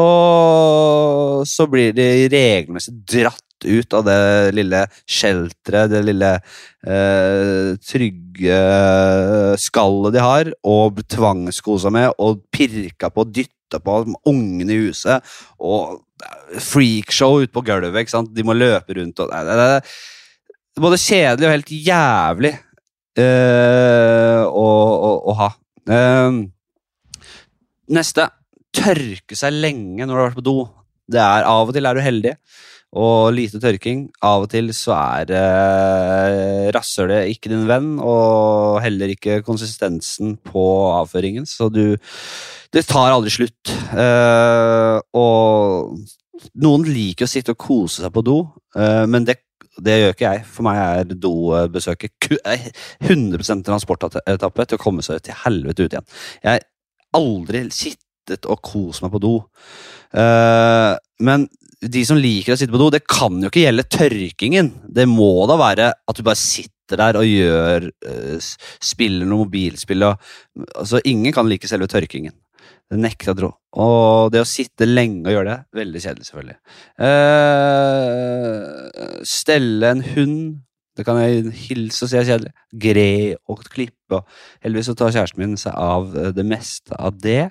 så 1.41 1.65
blir 1.65 1.95
de 1.97 2.27
regelmessig 2.29 2.93
dratt 3.09 3.41
ut 3.65 3.95
av 3.97 4.05
det 4.07 4.19
lille 4.55 4.83
shelteret, 5.09 5.91
det 5.91 6.03
lille 6.07 6.33
eh, 6.35 7.71
trygge 7.83 8.59
skallet 9.59 10.15
de 10.15 10.23
har, 10.23 10.51
og 10.63 11.01
tvangskosa 11.09 11.91
med 11.93 12.13
og 12.17 12.43
pirka 12.53 13.11
på 13.11 13.25
og 13.25 13.33
dytta 13.35 13.81
på 13.83 13.97
ungene 14.29 14.75
i 14.75 14.85
huset. 14.87 15.25
Og 15.59 15.99
freakshow 16.59 17.39
ute 17.43 17.53
på 17.53 17.63
gulvet. 17.65 18.01
ikke 18.01 18.15
sant? 18.15 18.31
De 18.35 18.45
må 18.45 18.55
løpe 18.57 18.97
rundt 18.97 19.19
og 19.23 19.31
det, 19.31 19.59
er 19.59 19.93
Både 20.79 20.99
kjedelig 21.01 21.47
og 21.47 21.53
helt 21.57 21.71
jævlig 21.73 22.51
eh, 23.19 24.43
å, 24.47 24.67
å, 25.09 25.09
å, 25.27 25.33
ha. 25.35 25.49
Eh, 25.91 26.37
neste. 27.91 28.29
Tørke 28.79 29.35
seg 29.35 29.57
lenge 29.57 30.05
når 30.05 30.13
du 30.13 30.19
har 30.19 30.27
vært 30.29 30.39
på 30.39 30.45
do. 30.45 30.57
Det 31.09 31.19
er 31.19 31.47
Av 31.49 31.67
og 31.67 31.75
til 31.75 31.89
er 31.89 31.97
du 31.97 32.03
heldig 32.05 32.35
og 32.97 33.33
lite 33.35 33.61
tørking. 33.61 34.07
Av 34.25 34.45
og 34.45 34.49
til 34.51 34.71
så 34.73 34.95
er 34.97 35.33
eh, 35.37 36.69
rasshølet 36.75 37.33
ikke 37.35 37.51
din 37.51 37.67
venn, 37.69 37.97
og 38.01 38.79
heller 38.83 39.13
ikke 39.13 39.41
konsistensen 39.45 40.37
på 40.45 40.63
avføringen, 40.95 41.45
så 41.49 41.69
du 41.69 41.97
Det 42.69 42.85
tar 42.85 43.09
aldri 43.09 43.31
slutt. 43.33 43.69
Eh, 43.97 44.97
og 45.17 45.97
noen 46.61 46.83
liker 46.85 47.25
å 47.25 47.29
sitte 47.29 47.55
og 47.55 47.57
kose 47.57 48.03
seg 48.03 48.13
på 48.13 48.21
do, 48.21 48.43
eh, 48.77 49.05
men 49.09 49.25
det 49.25 49.39
det 49.79 49.95
gjør 49.95 50.13
ikke 50.13 50.29
jeg. 50.33 50.45
For 50.51 50.67
meg 50.67 50.79
er 50.79 51.15
dobesøket 51.15 52.29
100% 53.07 53.65
transportetappe 53.67 54.65
til 54.65 54.79
å 54.79 54.81
komme 54.81 55.05
seg 55.05 55.21
til 55.23 55.37
helvete 55.45 55.85
ut 55.85 55.95
igjen. 55.95 56.07
Jeg 56.43 56.59
har 56.59 57.19
aldri 57.19 57.63
sittet 57.71 58.47
og 58.49 58.59
kost 58.65 59.03
meg 59.05 59.13
på 59.13 59.21
do. 59.23 59.35
Uh, 60.11 60.97
men 61.23 61.47
de 61.79 62.01
som 62.07 62.17
liker 62.19 62.53
å 62.53 62.57
sitte 62.59 62.73
på 62.73 62.79
do, 62.81 62.89
det 62.91 63.07
kan 63.07 63.39
jo 63.39 63.47
ikke 63.49 63.63
gjelde 63.63 63.87
tørkingen. 63.87 64.73
Det 64.83 65.05
må 65.07 65.45
da 65.49 65.55
være 65.59 65.87
at 65.95 66.17
du 66.17 66.23
bare 66.25 66.39
sitter 66.39 66.99
der 66.99 67.19
og 67.19 67.25
gjør 67.27 67.85
uh, 68.09 68.37
Spiller 68.81 69.25
noe 69.29 69.45
mobilspill 69.45 70.03
og 70.07 70.15
Altså, 70.73 70.99
ingen 71.07 71.33
kan 71.35 71.47
like 71.47 71.67
selve 71.69 71.87
tørkingen. 71.91 72.33
Det 72.89 72.97
nekter 72.99 73.29
jeg 73.29 73.35
å 73.35 73.39
tro. 73.39 73.49
Og 73.79 74.31
det 74.33 74.41
å 74.41 74.47
sitte 74.49 74.87
lenge 74.89 75.29
og 75.29 75.33
gjøre 75.35 75.51
det, 75.51 75.59
veldig 75.77 76.01
kjedelig, 76.03 76.25
selvfølgelig. 76.27 76.57
Uh, 77.05 78.73
stelle 79.29 79.85
en 79.93 80.03
hund 80.15 80.39
det 80.99 81.05
kan 81.07 81.15
jeg 81.21 81.53
hilse 81.55 82.03
og 82.03 82.11
si 82.11 82.17
er 82.19 82.27
kjedelig. 82.27 82.51
Gre 82.83 83.11
og 83.47 83.61
klippe. 83.71 84.17
og 84.17 84.65
Heldigvis 84.65 84.89
så 84.89 84.95
tar 84.99 85.13
kjæresten 85.15 85.39
min 85.39 85.55
seg 85.59 85.77
av 85.79 86.11
eh, 86.11 86.31
det 86.35 86.43
meste 86.43 86.97
av 86.99 87.15
det. 87.23 87.45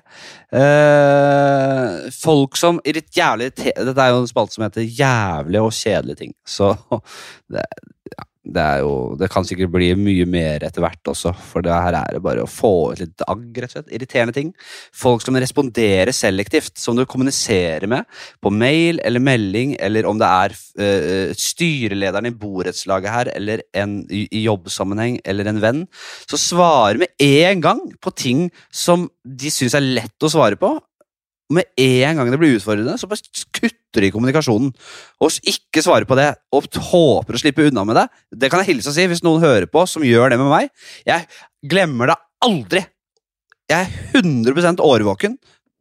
Eh, 0.53 2.09
folk 2.13 2.59
som 2.59 2.81
Dette 2.85 3.95
er 4.05 4.13
jo 4.13 4.21
en 4.21 4.29
spalte 4.29 4.53
som 4.53 4.67
heter 4.67 4.85
'Jævlig 4.85 5.63
og 5.63 5.73
kjedelige 5.73 6.21
ting. 6.21 6.35
Så 6.45 6.75
det, 7.53 7.65
ja, 8.13 8.28
det, 8.53 8.65
jo, 8.83 8.93
det 9.19 9.29
kan 9.31 9.45
sikkert 9.47 9.71
bli 9.73 9.91
mye 9.99 10.25
mer 10.29 10.65
etter 10.65 10.83
hvert 10.83 11.11
også, 11.11 11.33
for 11.51 11.65
det 11.65 11.73
her 11.73 11.97
er 11.99 12.15
det 12.15 12.23
bare 12.25 12.45
å 12.45 12.49
få 12.49 12.91
ut 12.93 13.01
litt 13.03 13.23
agg, 13.25 13.45
rett 13.55 13.69
og 13.69 13.75
slett. 13.77 13.93
Irriterende 13.95 14.35
ting. 14.35 14.51
Folk 14.95 15.23
som 15.25 15.37
responderer 15.39 16.13
selektivt, 16.15 16.75
som 16.79 16.97
du 16.97 17.05
kommuniserer 17.09 17.87
med 17.89 18.07
på 18.43 18.53
mail 18.53 19.01
eller 19.05 19.23
melding, 19.23 19.75
eller 19.79 20.09
om 20.09 20.19
det 20.21 20.29
er 20.29 20.57
uh, 20.57 21.37
styrelederen 21.37 22.29
i 22.29 22.35
borettslaget 22.35 23.15
her, 23.15 23.33
eller 23.35 23.63
en 23.77 23.99
i, 24.09 24.25
i 24.31 24.43
jobbsammenheng, 24.47 25.19
eller 25.29 25.49
en 25.49 25.63
venn, 25.63 25.85
så 26.29 26.39
svarer 26.39 27.03
med 27.03 27.25
en 27.29 27.63
gang 27.63 27.85
på 28.01 28.13
ting 28.17 28.47
som 28.71 29.07
de 29.23 29.51
syns 29.53 29.77
er 29.77 29.85
lett 29.85 30.25
å 30.25 30.31
svare 30.31 30.59
på, 30.59 30.75
og 31.49 31.57
med 31.57 31.69
en 31.81 32.19
gang 32.19 32.29
det 32.29 32.37
blir 32.37 32.55
utfordrende, 32.59 32.93
så 33.01 33.09
bare 33.09 33.45
kutter 33.57 34.05
de 34.05 34.11
kommunikasjonen. 34.13 34.69
Og 35.25 35.49
ikke 35.49 35.81
svarer 35.81 36.05
på 36.05 36.17
det, 36.19 36.29
og 36.53 36.69
håper 36.91 37.35
å 37.35 37.41
slippe 37.41 37.65
unna 37.65 37.85
med 37.89 37.97
det. 37.97 38.05
Det 38.43 38.51
kan 38.53 38.61
jeg 38.61 38.75
hilse 38.75 38.91
og 38.91 38.97
si 38.97 39.07
hvis 39.09 39.23
noen 39.25 39.41
hører 39.41 39.65
på 39.71 39.81
som 39.89 40.05
gjør 40.05 40.29
det 40.29 40.37
med 40.41 40.51
meg. 40.51 40.69
Jeg 41.09 41.25
glemmer 41.65 42.13
det 42.13 42.19
aldri. 42.45 42.83
Jeg 43.69 43.85
er 43.85 44.21
100% 44.21 44.83
årvåken 44.85 45.39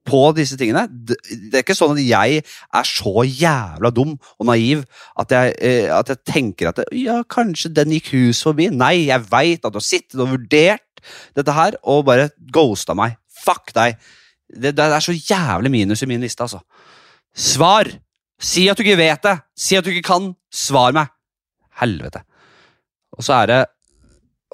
på 0.09 0.22
disse 0.37 0.57
tingene. 0.57 0.87
Det 0.88 1.52
er 1.52 1.64
ikke 1.64 1.76
sånn 1.76 1.92
at 1.96 2.04
jeg 2.04 2.40
er 2.40 2.88
så 2.88 3.24
jævla 3.28 3.92
dum 3.92 4.14
og 4.16 4.48
naiv 4.48 4.85
at 5.20 5.35
jeg, 5.35 5.57
eh, 5.61 5.88
at 5.92 6.12
jeg 6.12 6.22
tenker 6.28 6.70
at 6.70 6.81
ja, 6.96 7.20
kanskje 7.28 7.74
den 7.76 7.92
gikk 7.96 8.14
hus 8.14 8.40
forbi. 8.46 8.70
Nei, 8.72 9.11
jeg 9.11 9.28
veit 9.28 9.64
at 9.64 9.74
du 9.74 9.81
har 9.81 9.85
sittet 9.85 10.16
og 10.20 10.33
vurdert 10.33 11.04
dette 11.37 11.54
her 11.54 11.76
og 11.85 12.07
bare 12.09 12.31
ghosta 12.54 12.96
meg. 12.96 13.20
Fuck 13.44 13.74
deg. 13.76 14.00
Det, 14.48 14.72
det, 14.76 14.84
er 14.84 15.04
så 15.04 15.12
jævlig 15.12 15.70
minus 15.70 16.02
i 16.02 16.08
min 16.11 16.22
liste, 16.24 16.42
altså. 16.44 16.62
Svar! 17.37 17.90
Si 18.40 18.68
at 18.70 18.78
du 18.78 18.84
ikke 18.84 19.00
vet 19.00 19.22
det! 19.24 19.37
Si 19.58 19.76
at 19.76 19.84
du 19.84 19.90
ikke 19.92 20.08
kan! 20.08 20.32
Svar 20.54 20.94
meg! 20.96 21.11
Helvete. 21.80 22.24
Og 23.18 23.24
så 23.26 23.40
er 23.40 23.50
det 23.50 23.61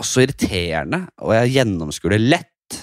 også 0.00 0.24
irriterende, 0.24 1.04
og 1.22 1.34
jeg 1.36 1.54
gjennomskuer 1.58 2.16
det 2.16 2.24
lett. 2.24 2.78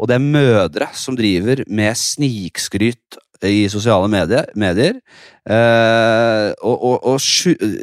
Og 0.00 0.08
det 0.10 0.16
er 0.16 0.24
mødre 0.24 0.88
som 0.98 1.16
driver 1.16 1.62
med 1.70 1.94
snikskryt 1.98 3.20
i 3.46 3.68
sosiale 3.70 4.08
medier. 4.10 4.48
medier. 4.58 4.98
Eh, 5.46 6.48
og, 6.62 6.84
og, 6.84 7.06
og 7.06 7.20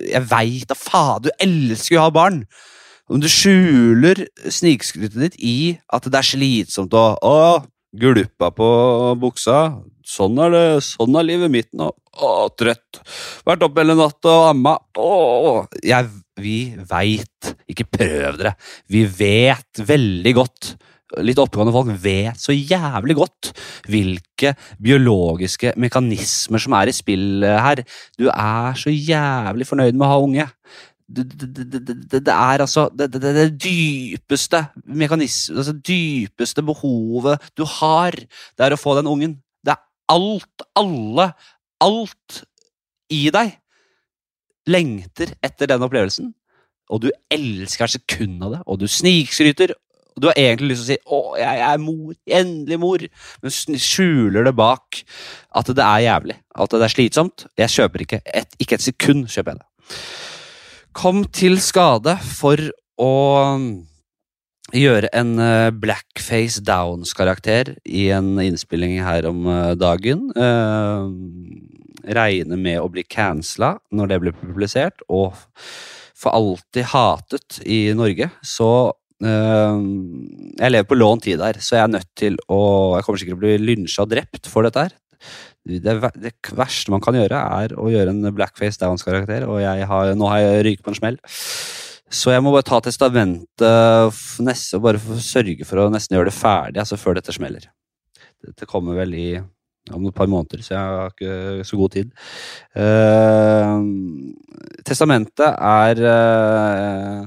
jeg 0.10 0.24
veit 0.32 0.68
da 0.70 0.78
faen, 0.78 1.24
du 1.28 1.32
elsker 1.40 1.96
jo 1.96 2.02
å 2.04 2.10
ha 2.10 2.16
barn! 2.16 2.44
Om 3.10 3.24
du 3.24 3.26
skjuler 3.32 4.28
snikskrytet 4.54 5.18
ditt 5.18 5.38
i 5.42 5.60
at 5.90 6.06
det 6.06 6.20
er 6.20 6.28
slitsomt 6.28 6.94
og 6.94 7.24
å, 7.26 7.38
Gulpa 7.98 8.52
på 8.54 8.68
buksa. 9.18 9.60
Sånn 10.06 10.38
er 10.42 10.54
det, 10.54 10.66
sånn 10.86 11.16
er 11.18 11.26
livet 11.26 11.54
mitt 11.54 11.70
nå. 11.78 11.90
Å, 12.20 12.50
trøtt. 12.54 13.00
Vært 13.48 13.66
oppe 13.66 13.82
hele 13.82 13.96
natta 13.98 14.36
og 14.36 14.50
amma. 14.52 14.76
Å, 15.00 15.66
jeg, 15.86 16.10
vi 16.38 16.60
veit. 16.90 17.54
Ikke 17.70 17.88
prøv 17.90 18.38
dere. 18.42 18.54
Vi 18.90 19.06
vet 19.10 19.84
veldig 19.90 20.36
godt 20.38 20.74
litt 21.26 21.40
oppegående 21.42 21.74
folk 21.74 21.90
vet 22.04 22.38
så 22.38 22.54
jævlig 22.54 23.16
godt 23.18 23.50
hvilke 23.90 24.52
biologiske 24.78 25.74
mekanismer 25.82 26.62
som 26.62 26.76
er 26.78 26.92
i 26.92 26.94
spill 26.94 27.46
her. 27.50 27.82
Du 28.20 28.28
er 28.30 28.78
så 28.78 28.94
jævlig 28.94 29.66
fornøyd 29.70 29.98
med 29.98 30.06
å 30.06 30.12
ha 30.12 30.20
unge 30.22 30.46
det, 31.10 31.26
det, 31.40 32.22
det, 32.26 32.34
er 32.34 32.62
altså 32.62 32.88
det, 32.94 33.10
dypeste 33.58 34.62
mekanisme, 34.86 35.58
altså 35.58 35.74
dypeste 35.74 36.64
behovet 36.66 37.42
du 37.58 37.66
har, 37.66 38.14
det 38.14 38.66
er 38.66 38.76
å 38.76 38.80
få 38.80 38.94
den 39.00 39.10
ungen. 39.10 39.40
Det 39.66 39.74
er 39.74 39.82
alt, 40.14 40.66
alle, 40.78 41.32
alt 41.82 42.44
i 43.10 43.26
deg 43.34 43.56
lengter 44.70 45.34
etter 45.42 45.72
den 45.72 45.86
opplevelsen. 45.86 46.34
Og 46.94 47.04
du 47.06 47.12
elsker 47.34 47.90
sekundet 47.90 48.46
av 48.46 48.54
det, 48.54 48.64
og 48.66 48.82
du 48.82 48.88
snikskryter. 48.90 49.74
Du 50.20 50.28
har 50.28 50.38
egentlig 50.38 50.74
lyst 50.74 50.86
til 50.86 50.98
å 50.98 50.98
si 50.98 51.04
'Å, 51.06 51.20
jeg 51.40 51.60
er 51.72 51.78
mor. 51.78 52.14
Endelig 52.28 52.80
mor.' 52.80 53.08
Men 53.42 53.52
skjuler 53.80 54.44
det 54.44 54.56
bak 54.56 55.04
at 55.56 55.66
det 55.66 55.86
er 55.86 56.06
jævlig. 56.06 56.38
At 56.56 56.70
det 56.70 56.82
er 56.84 56.94
slitsomt. 56.94 57.46
Jeg 57.58 57.70
kjøper 57.70 58.02
ikke 58.02 58.22
et, 58.26 58.50
ikke 58.60 58.76
et 58.76 58.82
sekund 58.82 59.30
kjøper 59.30 59.54
jeg 59.54 59.60
det 59.62 59.70
kom 61.00 61.22
til 61.32 61.56
skade 61.64 62.18
for 62.28 62.60
å 63.00 63.14
gjøre 64.76 65.10
en 65.16 65.32
eh, 65.42 65.70
blackface 65.72 66.62
Downs-karakter 66.68 67.72
i 67.88 68.10
en 68.14 68.34
innspilling 68.44 68.98
her 69.06 69.28
om 69.30 69.48
eh, 69.48 69.76
dagen. 69.80 70.28
Regne 72.10 72.60
med 72.60 72.82
å 72.82 72.90
bli 72.92 73.06
cancela 73.08 73.78
når 73.96 74.12
det 74.12 74.20
blir 74.26 74.38
publisert, 74.42 75.04
og 75.08 75.38
for 76.20 76.36
alltid 76.36 76.92
hatet 76.92 77.62
i 77.64 77.86
Norge. 77.96 78.28
Så 78.44 78.92
jeg 79.20 80.72
lever 80.72 80.88
på 80.88 80.96
lånt 80.96 81.26
tid 81.26 81.42
her, 81.44 81.58
så 81.60 81.76
jeg 81.76 81.84
er 81.84 81.92
nødt 81.92 82.08
til 82.16 82.38
å 82.48 82.60
Jeg 82.96 83.04
kommer 83.04 83.20
sikkert 83.20 83.36
til 83.36 83.40
å 83.40 83.42
bli 83.44 83.74
lynsja 83.74 84.06
og 84.06 84.14
drept 84.14 84.48
for 84.48 84.64
dette 84.64 84.86
her 84.86 84.96
det, 85.68 85.96
det, 86.18 86.34
verste 86.58 86.94
man 86.94 87.04
kan 87.04 87.18
gjøre, 87.18 87.42
er 87.64 87.76
å 87.78 87.90
gjøre 87.92 88.16
en 88.16 88.32
blackface 88.36 88.82
Downs-karakter, 88.82 89.46
og 89.50 89.62
har, 89.64 90.16
nå 90.18 90.32
har 90.32 90.44
jeg 90.44 90.66
ryket 90.68 90.86
på 90.86 90.94
en 90.94 91.00
smell. 91.02 91.20
Så 92.10 92.34
jeg 92.34 92.42
må 92.42 92.54
bare 92.56 92.66
ta 92.66 92.80
testamentet 92.82 93.62
og 93.62 94.82
bare 94.86 95.22
sørge 95.22 95.68
for 95.68 95.84
å 95.84 95.92
nesten 95.94 96.18
gjøre 96.18 96.32
det 96.32 96.38
ferdig 96.40 96.82
altså 96.82 96.98
før 96.98 97.20
dette 97.20 97.36
smeller. 97.36 97.70
Dette 98.46 98.68
kommer 98.70 98.98
vel 98.98 99.14
i 99.14 99.30
om 99.96 100.06
et 100.06 100.16
par 100.16 100.30
måneder, 100.30 100.62
så 100.62 100.74
jeg 100.76 100.82
har 100.82 101.14
ikke 101.14 101.66
så 101.66 101.78
god 101.80 101.94
tid. 101.96 102.12
Uh, 102.78 103.80
testamentet 104.86 105.50
er 105.50 106.02
uh, 106.04 107.24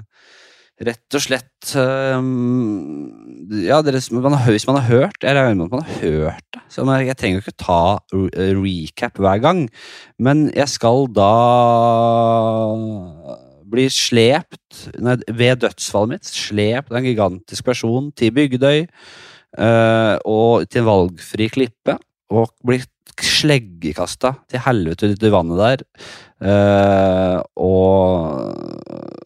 rett 0.87 1.19
og 1.19 1.25
slett 1.25 1.75
um, 1.79 3.09
Ja, 3.51 3.81
dere, 3.83 3.99
man 4.15 4.37
har, 4.37 4.51
hvis 4.55 4.67
man 4.69 4.77
har 4.79 4.87
hørt 4.87 5.25
Jeg 5.25 5.35
regner 5.35 5.57
med 5.59 5.73
man 5.73 5.83
har 5.83 5.97
hørt 6.03 6.45
det. 6.55 6.61
Så 6.71 6.85
jeg 6.87 7.17
trenger 7.19 7.41
jo 7.41 7.43
ikke 7.43 7.59
ta 7.59 7.99
recap 8.63 9.19
hver 9.19 9.41
gang. 9.43 9.65
Men 10.19 10.47
jeg 10.55 10.69
skal 10.71 11.09
da 11.11 11.33
bli 13.73 13.89
slept 13.91 14.87
ved 15.27 15.65
dødsfallet 15.65 16.15
mitt. 16.15 16.29
Slept 16.29 16.93
en 16.93 17.09
gigantisk 17.09 17.65
person 17.65 18.13
til 18.13 18.33
Bygdøy 18.37 18.87
øh, 19.59 20.17
og 20.25 20.69
til 20.69 20.85
en 20.85 20.91
valgfri 20.91 21.49
klippe. 21.49 21.99
Og 22.31 22.53
bli 22.65 22.79
sleggekasta 23.23 24.37
til 24.49 24.63
helvete 24.65 25.13
ut 25.13 25.27
i 25.27 25.33
vannet 25.35 25.59
der. 25.59 25.83
Øh, 26.47 27.39
og 27.57 29.22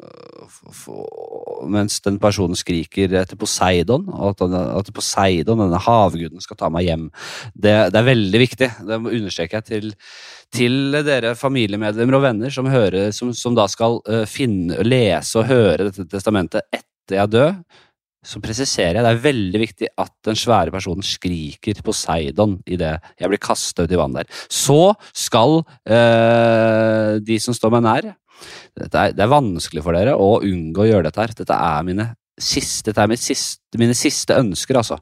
mens 1.71 2.01
den 2.05 2.19
personen 2.23 2.59
skriker 2.59 3.13
etter 3.21 3.39
Poseidon, 3.39 4.07
og 4.13 4.35
at, 4.35 4.43
at 4.81 4.91
Poseidon, 4.95 5.63
denne 5.65 5.81
havguden, 5.83 6.43
skal 6.43 6.59
ta 6.61 6.71
meg 6.73 6.89
hjem. 6.89 7.07
Det, 7.55 7.75
det 7.93 8.01
er 8.01 8.11
veldig 8.11 8.43
viktig. 8.43 8.71
Det 8.89 9.01
understreker 9.01 9.61
jeg 9.61 9.69
til, 9.71 9.95
til 10.55 11.01
dere 11.07 11.35
familiemedlemmer 11.39 12.19
og 12.19 12.27
venner 12.27 12.55
som, 12.55 12.71
hører, 12.71 13.11
som, 13.17 13.33
som 13.37 13.57
da 13.57 13.69
skal 13.71 14.01
uh, 14.09 14.25
finne, 14.31 14.83
lese 14.87 15.41
og 15.41 15.51
høre 15.51 15.91
dette 15.91 16.09
testamentet 16.11 16.67
etter 16.71 17.19
jeg 17.19 17.23
er 17.23 17.35
død. 17.35 17.83
Så 18.27 18.41
presiserer 18.43 18.99
jeg 18.99 19.07
det 19.07 19.11
er 19.13 19.23
veldig 19.23 19.59
viktig 19.63 19.89
at 20.03 20.11
den 20.27 20.39
svære 20.39 20.73
personen 20.75 21.05
skriker 21.07 21.79
Poseidon 21.87 22.57
idet 22.67 22.97
jeg 23.21 23.31
blir 23.31 23.43
kasta 23.43 23.87
ut 23.87 23.93
i 23.95 24.01
vannet 24.01 24.25
der. 24.25 24.47
Så 24.51 24.97
skal 25.15 25.61
uh, 25.63 27.13
de 27.23 27.39
som 27.43 27.55
står 27.55 27.77
meg 27.77 27.87
nær, 27.87 28.09
er, 28.77 29.17
det 29.17 29.25
er 29.25 29.33
vanskelig 29.33 29.85
for 29.85 29.97
dere 29.97 30.17
å 30.19 30.37
unngå 30.45 30.85
å 30.85 30.89
gjøre 30.91 31.09
dette 31.09 31.23
her. 31.23 31.35
Dette 31.37 31.59
er 31.71 31.87
mine 31.87 32.11
siste, 32.37 32.91
dette 32.91 33.05
er 33.05 33.21
siste, 33.21 33.81
mine 33.81 33.97
siste 33.97 34.37
ønsker, 34.37 34.79
altså. 34.81 34.99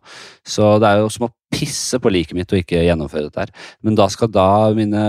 Så 0.46 0.76
det 0.82 0.90
er 0.90 1.02
jo 1.02 1.10
som 1.12 1.28
å 1.28 1.34
pisse 1.54 1.98
på 2.02 2.12
liket 2.12 2.38
mitt 2.38 2.52
å 2.54 2.58
ikke 2.58 2.84
gjennomføre 2.86 3.28
dette 3.28 3.46
her. 3.46 3.70
Men 3.84 3.98
da 3.98 4.08
skal 4.12 4.30
da 4.32 4.48
mine 4.76 5.04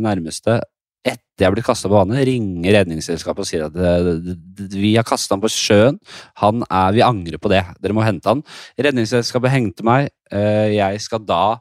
nærmeste 0.00 0.60
etter 1.00 1.46
jeg 1.46 1.54
blir 1.54 1.64
kasta 1.64 1.88
på 1.88 1.96
vannet, 1.96 2.20
ringe 2.28 2.72
Redningsselskapet 2.74 3.44
og 3.44 3.48
sier 3.48 3.62
at 3.64 3.76
det, 3.76 4.34
vi 4.74 4.92
har 4.98 5.06
kasta 5.08 5.32
han 5.32 5.40
på 5.40 5.48
sjøen. 5.52 5.96
Han 6.42 6.64
er, 6.66 6.92
Vi 6.92 7.04
angrer 7.04 7.40
på 7.40 7.48
det. 7.52 7.62
Dere 7.80 7.96
må 7.96 8.04
hente 8.04 8.28
han. 8.28 8.42
Redningsselskapet 8.76 9.54
hengte 9.54 9.86
meg. 9.86 10.10
Eh, 10.30 10.76
jeg 10.76 11.00
skal 11.00 11.24
da 11.24 11.56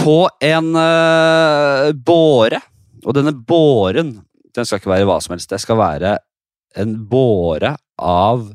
på 0.00 0.24
en 0.40 0.72
uh, 0.72 1.92
båre. 1.92 2.62
Og 3.04 3.12
denne 3.12 3.34
båren 3.36 4.16
den 4.54 4.68
skal 4.68 4.80
ikke 4.80 4.92
være 4.92 5.08
hva 5.08 5.18
som 5.22 5.34
helst. 5.34 5.50
Det 5.50 5.60
skal 5.62 5.80
være 5.80 6.16
en 6.80 6.94
båre 7.10 7.74
av 8.02 8.46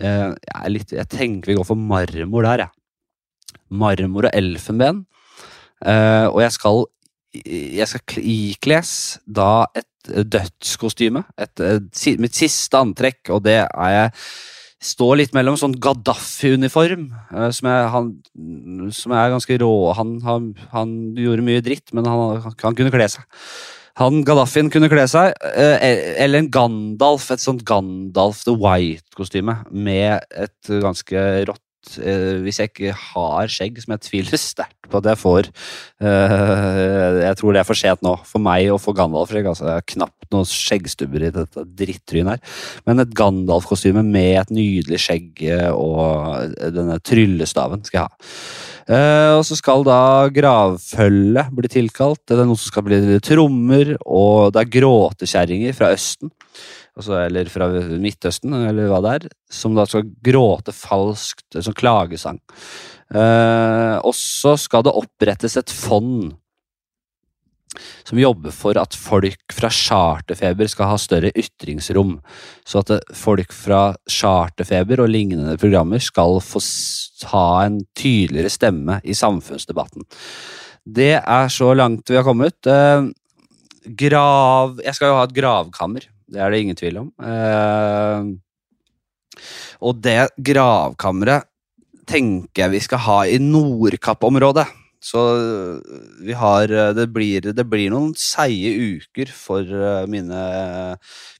eh, 0.00 0.30
jeg, 0.30 0.72
litt, 0.74 0.94
jeg, 0.96 1.08
tenker 1.10 1.52
vi 1.52 1.58
går 1.58 1.68
for 1.68 1.78
marmor 1.78 2.46
der, 2.46 2.66
jeg. 2.66 3.60
Marmor 3.70 4.28
og 4.28 4.34
elfenben. 4.34 5.04
Eh, 5.86 6.26
og 6.28 6.40
jeg 6.42 6.54
skal, 6.56 6.84
jeg 7.46 7.90
skal 7.90 8.30
ikles 8.34 8.94
da 9.26 9.50
et 9.78 9.86
dødskostyme. 10.08 11.24
Et, 11.38 11.66
et, 11.66 12.06
mitt 12.22 12.38
siste 12.38 12.78
antrekk, 12.78 13.22
og 13.34 13.44
det 13.46 13.60
er 13.66 13.94
jeg 13.94 14.14
står 14.80 15.18
litt 15.20 15.34
mellom 15.36 15.58
sånn 15.60 15.76
Gaddafi-uniform, 15.76 17.10
uh, 17.34 17.50
som, 17.52 17.68
som, 18.96 19.12
er 19.12 19.34
ganske 19.34 19.58
rå. 19.60 19.74
Han, 19.98 20.14
han, 20.24 20.46
han, 20.72 20.94
gjorde 21.20 21.44
mye 21.44 21.64
dritt, 21.64 21.92
men 21.96 22.08
han, 22.08 22.40
han 22.48 22.78
kunne 22.78 22.92
kle 22.94 23.10
seg. 23.12 23.44
Han 23.98 24.22
Gaddafien 24.26 24.70
kunne 24.70 24.90
kle 24.92 25.06
seg, 25.10 25.34
uh, 25.34 25.76
eller 25.80 26.44
en 26.44 26.50
Gandalf, 26.52 27.30
et 27.34 27.42
sånt 27.42 27.64
Gandalf 27.68 28.44
the 28.46 28.54
White-kostyme 28.54 29.56
med 29.70 30.22
et 30.30 30.72
ganske 30.84 31.26
rått 31.50 31.64
Hvis 32.44 32.60
jeg 32.60 32.70
ikke 32.70 32.92
har 32.92 33.50
skjegg, 33.50 33.78
som 33.82 33.94
jeg 33.94 34.04
tviler 34.04 34.40
sterkt 34.40 34.90
på 34.90 34.98
at 35.00 35.06
jeg 35.06 35.20
får 35.20 35.48
uh, 36.02 37.20
Jeg 37.22 37.38
tror 37.38 37.54
det 37.54 37.60
er 37.62 37.68
for 37.68 37.78
sent 37.78 38.02
nå 38.04 38.16
for 38.26 38.42
meg 38.42 38.68
og 38.74 38.80
for 38.82 38.96
Gandalf-skjegg. 38.98 39.48
Altså, 39.50 39.68
jeg 39.68 39.80
har 39.80 39.86
knapt 39.94 40.30
noen 40.34 40.48
skjeggstubber 40.48 41.26
i 41.26 41.32
dette 41.34 41.64
drittrynet 41.78 42.36
her. 42.36 42.58
Men 42.88 43.02
et 43.02 43.14
Gandalf-kostyme 43.16 44.04
med 44.06 44.36
et 44.42 44.52
nydelig 44.54 45.00
skjegg 45.02 45.44
og 45.74 46.52
denne 46.74 46.98
tryllestaven 47.06 47.86
skal 47.86 48.02
jeg 48.02 48.10
ha. 48.10 48.34
Og 49.38 49.44
så 49.46 49.54
skal 49.54 49.84
da 49.86 50.00
gravfølget 50.34 51.52
bli 51.54 51.70
tilkalt. 51.70 52.22
Det 52.26 52.34
er 52.34 52.42
noen 52.42 52.58
som 52.58 52.72
skal 52.72 52.86
bli 52.86 53.18
trommer, 53.22 53.94
og 54.02 54.50
det 54.54 54.64
er 54.64 54.72
gråtekjerringer 54.78 55.76
fra 55.76 55.92
Østen 55.94 56.32
altså, 56.96 57.16
eller 57.24 57.50
fra 57.52 57.68
Midtøsten, 58.00 58.54
eller 58.70 58.90
hva 58.90 59.00
det 59.04 59.14
er, 59.18 59.30
som 59.52 59.76
da 59.78 59.86
skal 59.88 60.08
gråte 60.24 60.74
falskt, 60.76 61.58
som 61.58 61.76
klagesang. 61.76 62.40
Eh, 63.14 63.96
og 64.00 64.14
så 64.16 64.56
skal 64.60 64.86
det 64.86 64.96
opprettes 64.96 65.58
et 65.58 65.72
fond 65.74 66.30
som 68.06 68.18
jobber 68.18 68.50
for 68.54 68.78
at 68.80 68.96
folk 68.98 69.54
fra 69.54 69.70
charterfeber 69.70 70.70
skal 70.70 70.90
ha 70.90 70.96
større 70.98 71.30
ytringsrom. 71.38 72.16
Så 72.66 72.82
at 72.82 73.14
folk 73.16 73.54
fra 73.54 73.92
charterfeber 74.10 75.04
og 75.04 75.12
lignende 75.12 75.54
programmer 75.60 76.02
skal 76.02 76.40
få 76.42 76.62
ha 77.30 77.46
en 77.66 77.80
tydeligere 77.94 78.50
stemme 78.50 78.98
i 79.04 79.14
samfunnsdebatten. 79.14 80.06
Det 80.82 81.14
er 81.20 81.52
så 81.52 81.70
langt 81.76 82.10
vi 82.10 82.18
har 82.18 82.26
kommet. 82.26 82.58
Eh, 82.66 83.10
grav 83.96 84.80
Jeg 84.84 84.96
skal 84.96 85.12
jo 85.12 85.20
ha 85.20 85.26
et 85.28 85.36
gravkammer. 85.36 86.09
Det 86.30 86.40
er 86.40 86.52
det 86.52 86.60
ingen 86.62 86.78
tvil 86.78 87.00
om. 87.02 87.08
Eh, 87.18 88.20
og 89.80 90.02
det 90.04 90.18
gravkammeret 90.50 91.48
tenker 92.10 92.64
jeg 92.64 92.74
vi 92.74 92.82
skal 92.84 93.02
ha 93.06 93.18
i 93.30 93.38
Nordkapp-området. 93.42 94.66
Så 95.00 95.20
vi 96.20 96.34
har 96.36 96.68
det 96.68 97.06
blir, 97.14 97.40
det 97.56 97.64
blir, 97.64 97.88
noen 97.92 98.12
seige 98.20 98.98
uker 98.98 99.30
for 99.32 99.64
eh, 99.64 100.04
mine, 100.12 100.40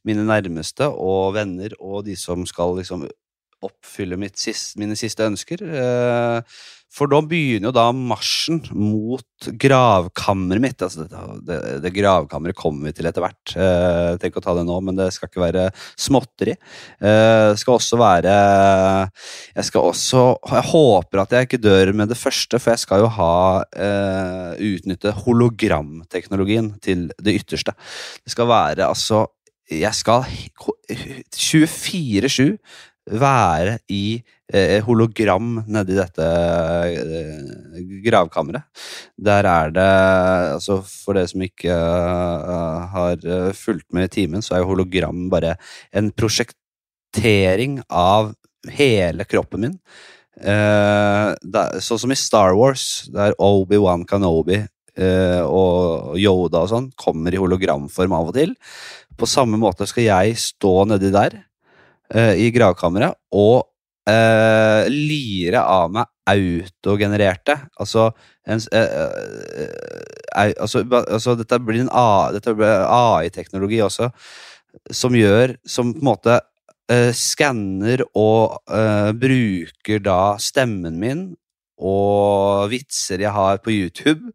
mine, 0.08 0.24
nærmeste 0.24 0.88
og 0.88 1.34
venner 1.36 1.74
og 1.78 2.06
de 2.06 2.16
som 2.16 2.46
skal 2.48 2.78
liksom 2.78 3.04
oppfylle 3.60 4.16
siste, 4.32 4.80
mine 4.80 4.96
siste 4.96 5.26
ønsker. 5.28 5.60
For 6.90 7.06
da 7.06 7.20
begynner 7.22 7.68
jo 7.68 7.74
da 7.74 7.84
marsjen 7.94 8.58
mot 8.74 9.46
gravkammeret 9.62 10.62
mitt. 10.62 10.82
Altså 10.82 11.04
det, 11.06 11.20
det, 11.46 11.58
det, 11.84 11.92
gravkammeret 11.94 12.58
kommer 12.58 12.88
vi 12.88 12.94
til 12.96 13.06
etter 13.06 13.22
hvert. 13.22 13.52
Eh, 13.54 14.16
tenk 14.22 14.38
å 14.40 14.42
ta 14.42 14.56
det 14.58 14.64
nå, 14.66 14.78
men 14.82 14.98
det 14.98 15.06
skal 15.14 15.30
ikke 15.30 15.44
være 15.44 15.68
småtteri. 15.94 16.56
Eh, 16.98 17.50
skal 17.60 17.76
også 17.76 17.98
være 18.00 18.34
Jeg 19.54 19.66
skal 19.68 19.86
også 19.92 20.24
Jeg 20.50 20.66
håper 20.72 21.22
at 21.22 21.36
jeg 21.36 21.48
ikke 21.48 21.62
dør 21.62 21.94
med 22.02 22.10
det 22.10 22.18
første, 22.18 22.58
for 22.58 22.74
jeg 22.74 22.82
skal 22.82 23.04
jo 23.04 23.14
ha 23.20 23.34
eh, 23.70 24.50
utnytte 24.72 25.14
hologramteknologien 25.22 26.74
til 26.82 27.08
det 27.22 27.38
ytterste. 27.38 27.76
Det 28.24 28.34
skal 28.34 28.50
være 28.50 28.90
altså 28.90 29.28
Jeg 29.70 29.94
skal 29.94 30.26
24-7 31.38 32.58
være 33.10 33.78
i 33.88 34.22
hologram 34.84 35.60
nedi 35.70 35.94
dette 35.94 36.26
eh, 36.26 37.80
gravkammeret. 38.04 38.66
Der 39.20 39.46
er 39.46 39.70
det 39.74 39.88
altså 40.56 40.80
For 40.82 41.14
dere 41.14 41.30
som 41.30 41.44
ikke 41.44 41.76
har 42.94 43.26
fulgt 43.56 43.88
med 43.94 44.08
i 44.08 44.14
timen, 44.20 44.42
så 44.42 44.56
er 44.56 44.64
jo 44.64 44.72
hologram 44.72 45.28
bare 45.32 45.56
en 45.92 46.10
prosjektering 46.10 47.80
av 47.88 48.32
hele 48.70 49.24
kroppen 49.28 49.64
min. 49.64 49.78
Sånn 50.40 52.00
som 52.02 52.12
i 52.12 52.18
Star 52.18 52.56
Wars, 52.58 53.06
der 53.12 53.36
Obi-Wan 53.38 54.04
Kanobi 54.08 54.60
og 55.00 56.16
Yoda 56.20 56.64
og 56.64 56.70
sånn 56.72 56.90
kommer 56.98 57.32
i 57.32 57.40
hologramform 57.40 58.16
av 58.18 58.32
og 58.32 58.36
til. 58.36 58.54
På 59.16 59.28
samme 59.28 59.60
måte 59.60 59.88
skal 59.88 60.08
jeg 60.08 60.38
stå 60.40 60.74
nedi 60.90 61.12
der 61.14 61.40
i 62.40 62.50
gravkammeret 62.52 63.14
og 63.36 63.69
uh, 64.08 64.84
lire 64.90 65.60
av 65.62 65.90
meg 65.94 66.06
autogenererte. 66.30 67.56
Altså, 67.80 68.10
en, 68.46 68.60
uh, 68.74 69.10
altså, 70.36 70.84
altså 71.00 71.34
Dette 71.38 71.58
blir 71.64 71.82
en 71.84 71.92
AI-teknologi 71.92 73.80
også, 73.84 74.10
som 74.94 75.14
gjør 75.18 75.56
Som 75.66 75.94
på 75.96 75.98
en 75.98 76.10
måte 76.12 76.40
skanner 77.14 78.02
og 78.18 78.58
bruker 79.22 80.00
da 80.02 80.34
stemmen 80.42 80.96
min 80.98 81.20
og 81.78 82.66
vitser 82.72 83.22
jeg 83.22 83.30
har 83.30 83.60
på 83.62 83.70
YouTube, 83.70 84.32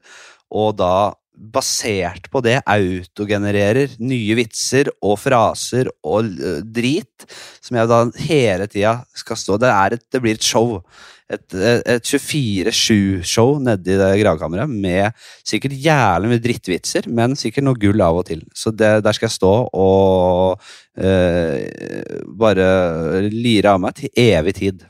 og 0.56 0.78
da 0.80 1.12
basert 1.36 2.30
på 2.32 2.41
det 2.45 2.60
autogenererer 2.63 3.98
nye 4.04 4.38
vitser 4.38 4.89
og 5.04 5.17
fraser 5.21 5.89
og 6.06 6.30
drit, 6.76 7.28
som 7.63 7.80
jeg 7.80 7.91
da 7.91 8.00
hele 8.28 8.69
tida 8.71 8.95
skal 9.17 9.39
stå 9.39 9.60
Det, 9.62 9.74
et, 9.98 10.08
det 10.13 10.24
blir 10.24 10.39
et 10.39 10.45
show. 10.45 10.80
Et, 11.26 11.56
et 11.58 12.06
24-7-show 12.06 13.56
nedi 13.65 13.95
det 13.98 14.10
gravkammeret 14.21 14.69
med 14.69 15.15
sikkert 15.41 15.74
jævlig 15.82 16.30
mye 16.30 16.43
drittvitser, 16.43 17.10
men 17.10 17.34
sikkert 17.39 17.65
noe 17.65 17.80
gull 17.82 18.04
av 18.06 18.19
og 18.21 18.28
til. 18.30 18.43
Så 18.54 18.69
det, 18.69 19.00
der 19.06 19.17
skal 19.17 19.28
jeg 19.30 19.38
stå 19.39 19.54
og 19.74 20.62
øh, 21.02 22.28
bare 22.38 22.69
lire 23.32 23.74
av 23.74 23.82
meg 23.82 23.98
til 23.98 24.13
evig 24.28 24.60
tid. 24.62 24.86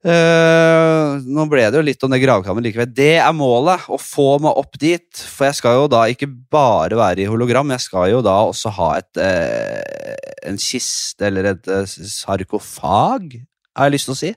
Uh, 0.00 1.20
nå 1.28 1.44
ble 1.50 1.66
det 1.68 1.76
jo 1.76 1.84
litt 1.84 2.04
om 2.06 2.12
det 2.12 2.22
gravkammeret 2.22 2.70
likevel. 2.70 2.88
Det 2.96 3.18
er 3.20 3.36
målet, 3.36 3.84
å 3.92 3.98
få 4.00 4.38
meg 4.40 4.56
opp 4.56 4.78
dit. 4.80 5.08
For 5.12 5.50
jeg 5.50 5.58
skal 5.58 5.76
jo 5.76 5.90
da 5.92 6.06
ikke 6.08 6.30
bare 6.52 6.96
være 6.96 7.26
i 7.26 7.28
hologram, 7.28 7.74
jeg 7.76 7.84
skal 7.84 8.08
jo 8.14 8.22
da 8.24 8.38
også 8.48 8.72
ha 8.78 8.90
et 9.02 9.20
uh, 9.20 10.16
en 10.48 10.60
kiste 10.60 11.28
eller 11.28 11.52
et 11.52 11.68
uh, 11.68 11.84
sarkofag, 11.84 13.42
har 13.76 13.88
jeg 13.88 13.94
lyst 13.98 14.08
til 14.08 14.16
å 14.16 14.20
si. 14.22 14.30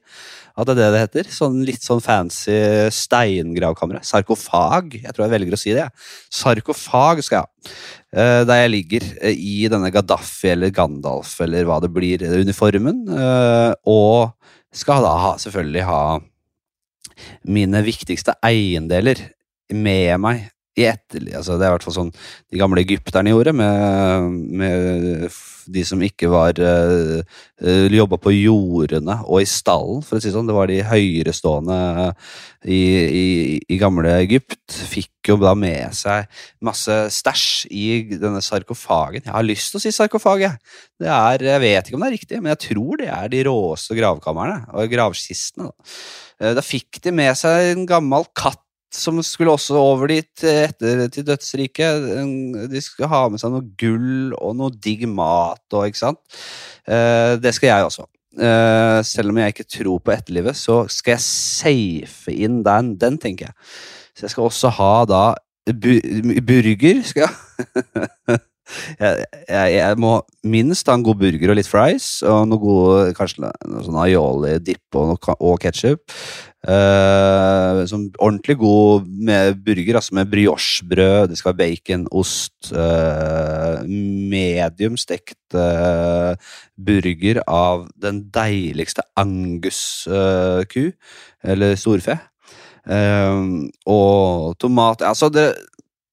At 0.54 0.67
det 0.67 0.76
er 0.76 0.82
det 0.84 0.89
det 0.93 1.02
heter. 1.02 1.30
Sånn 1.34 1.63
litt 1.65 1.82
sånn 1.82 2.04
fancy 2.04 2.54
steingravkammer. 2.93 4.04
Sarkofag. 4.06 4.99
Jeg 4.99 5.15
tror 5.15 5.26
jeg 5.26 5.34
velger 5.34 5.56
å 5.56 5.60
si 5.60 5.73
det. 5.73 5.88
Sarkofag 6.30 7.23
skal 7.26 7.39
jeg 7.39 7.47
ha. 7.47 8.43
Der 8.45 8.60
jeg 8.62 8.71
ligger 8.76 9.08
i 9.32 9.56
denne 9.73 9.89
Gaddafi 9.89 10.52
eller 10.52 10.69
Gandalf 10.69 11.34
eller 11.41 11.65
hva 11.65 11.80
det 11.82 11.89
blir, 11.95 12.21
uniformen. 12.43 13.02
Og 13.89 14.30
skal 14.74 15.06
da 15.06 15.14
ha, 15.22 15.34
selvfølgelig 15.42 15.86
ha 15.88 16.02
mine 17.46 17.84
viktigste 17.86 18.36
eiendeler 18.46 19.20
med 19.74 20.18
meg 20.22 20.48
i 20.80 20.88
etter... 20.90 21.24
Altså 21.38 21.58
det 21.58 21.66
er 21.66 21.72
i 21.72 21.76
hvert 21.76 21.86
fall 21.86 21.98
sånn 21.98 22.14
de 22.14 22.60
gamle 22.62 22.84
egypterne 22.84 23.34
gjorde, 23.34 23.54
med, 23.56 24.30
med 24.62 25.28
de 25.74 25.84
som 25.88 26.02
ikke 26.04 26.28
var 26.32 26.58
uh, 26.60 27.22
eh, 27.22 27.38
eh, 27.64 27.94
Jobba 27.94 28.18
på 28.22 28.34
jordene 28.34 29.20
og 29.24 29.44
i 29.44 29.48
stallen, 29.48 30.02
for 30.06 30.18
å 30.18 30.24
si 30.24 30.34
sånn. 30.34 30.50
Det 30.50 30.56
var 30.58 30.68
de 30.72 30.82
høyerestående 30.88 31.78
i, 32.66 32.82
i, 32.82 33.28
i 33.72 33.80
gamle 33.80 34.16
Egypt. 34.24 34.74
Fikk 34.90 35.32
jo 35.32 35.38
da 35.40 35.54
med 35.56 35.94
seg 35.96 36.28
masse 36.66 36.98
stæsj 37.16 37.46
i 37.72 37.86
denne 38.12 38.42
sarkofagen. 38.44 39.24
Jeg 39.24 39.36
har 39.36 39.46
lyst 39.46 39.72
til 39.72 39.80
å 39.80 39.84
si 39.86 39.94
sarkofag, 39.96 40.44
jeg. 40.48 40.76
Det 41.00 41.12
er, 41.12 41.48
jeg 41.54 41.64
vet 41.64 41.88
ikke 41.88 42.00
om 42.00 42.04
det 42.04 42.12
er 42.12 42.18
riktig, 42.18 42.42
men 42.42 42.56
jeg 42.56 42.64
tror 42.68 43.00
det 43.00 43.10
er 43.14 43.32
de 43.32 43.46
råeste 43.48 43.98
gravkamrene 43.98 44.74
og 44.74 44.92
gravkistene. 44.92 45.70
Da. 45.70 45.96
Eh, 46.42 46.54
da 46.58 46.66
fikk 46.66 47.02
de 47.04 47.16
med 47.16 47.38
seg 47.40 47.74
en 47.74 47.88
gammel 47.90 48.28
katt 48.36 48.62
som 48.94 49.18
skulle 49.26 49.54
også 49.54 49.78
over 49.80 50.12
dit 50.12 50.46
etter 50.48 51.08
til 51.12 51.26
dødsriket. 51.28 52.08
De 52.72 52.82
skulle 52.84 53.10
ha 53.12 53.26
med 53.32 53.42
seg 53.42 53.54
noe 53.54 53.66
gull 53.80 54.36
og 54.38 54.58
noe 54.60 54.74
digg 54.74 55.08
mat 55.10 55.64
og 55.74 55.90
ikke 55.90 56.04
sant. 56.04 56.22
Eh, 56.86 57.36
det 57.42 57.56
skal 57.58 57.72
jeg 57.72 57.90
også. 57.90 58.08
Eh, 58.34 59.00
selv 59.06 59.34
om 59.34 59.42
jeg 59.42 59.54
ikke 59.54 59.70
tror 59.80 60.00
på 60.02 60.14
etterlivet, 60.14 60.58
så 60.58 60.84
skal 60.90 61.18
jeg 61.18 61.26
safe 61.26 62.34
inn 62.34 62.62
den, 62.66 62.96
den 63.02 63.20
tenker 63.22 63.50
jeg. 63.50 63.60
Så 64.14 64.28
jeg 64.28 64.36
skal 64.36 64.50
også 64.50 64.74
ha 64.78 64.96
da 65.10 65.26
burger. 65.74 67.04
skal 67.06 67.28
jeg 67.28 68.40
jeg, 69.00 69.26
jeg, 69.50 69.74
jeg 69.76 70.00
må 70.02 70.16
minst 70.48 70.88
ha 70.90 70.96
en 70.98 71.06
god 71.06 71.20
burger 71.22 71.54
og 71.54 71.60
litt 71.60 71.70
fries, 71.70 72.08
og 72.26 72.48
noe 72.50 72.62
gode, 72.62 73.14
kanskje 73.18 73.46
noe 73.46 73.86
sånn 73.86 74.02
aioli-dipp 74.06 75.00
og, 75.00 75.30
og 75.38 75.62
ketsjup. 75.62 76.04
Som 76.63 78.06
ordentlig 78.23 78.56
god 78.62 79.08
med 79.08 79.58
burger, 79.65 79.97
altså 79.99 80.15
med 80.15 80.30
briochebrød, 80.32 81.28
det 81.28 81.38
skal 81.38 81.52
være 81.58 81.76
bacon, 81.76 82.06
ost 82.12 82.71
uh, 82.71 83.84
Medium 83.84 84.95
stekt 84.95 85.58
uh, 85.58 86.39
burger 86.80 87.41
av 87.47 87.89
den 87.99 88.23
deiligste 88.32 89.04
angus-ku, 89.19 90.86
eller 91.43 91.76
storfe. 91.76 92.19
Eh, 92.84 93.43
og 93.88 94.58
tomat 94.60 95.02
Altså, 95.08 95.30
det 95.32 95.54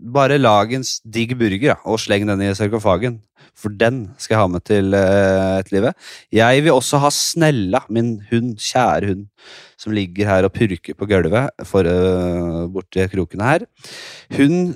bare 0.01 0.39
lag 0.41 0.73
en 0.73 0.85
digg 1.05 1.35
burger 1.39 1.75
ja, 1.75 1.77
og 1.85 2.01
sleng 2.01 2.27
den 2.29 2.43
i 2.45 2.55
sarkofagen. 2.57 3.21
For 3.57 3.73
den 3.75 4.03
skal 4.21 4.37
jeg 4.37 4.41
ha 4.41 4.51
med 4.51 4.65
til 4.69 4.95
uh, 4.97 5.61
livet. 5.73 5.97
Jeg 6.33 6.65
vil 6.65 6.77
også 6.77 7.01
ha 7.03 7.11
Snella, 7.13 7.83
min 7.93 8.15
hund, 8.31 8.55
kjære 8.63 9.11
hund, 9.11 9.27
som 9.81 9.95
ligger 9.97 10.29
her 10.31 10.47
og 10.49 10.55
purker 10.55 10.97
på 10.97 11.09
gulvet 11.11 11.67
for, 11.69 11.85
uh, 11.85 12.69
borti 12.73 13.05
krokene 13.13 13.49
her. 13.49 13.67
Hun, 14.39 14.75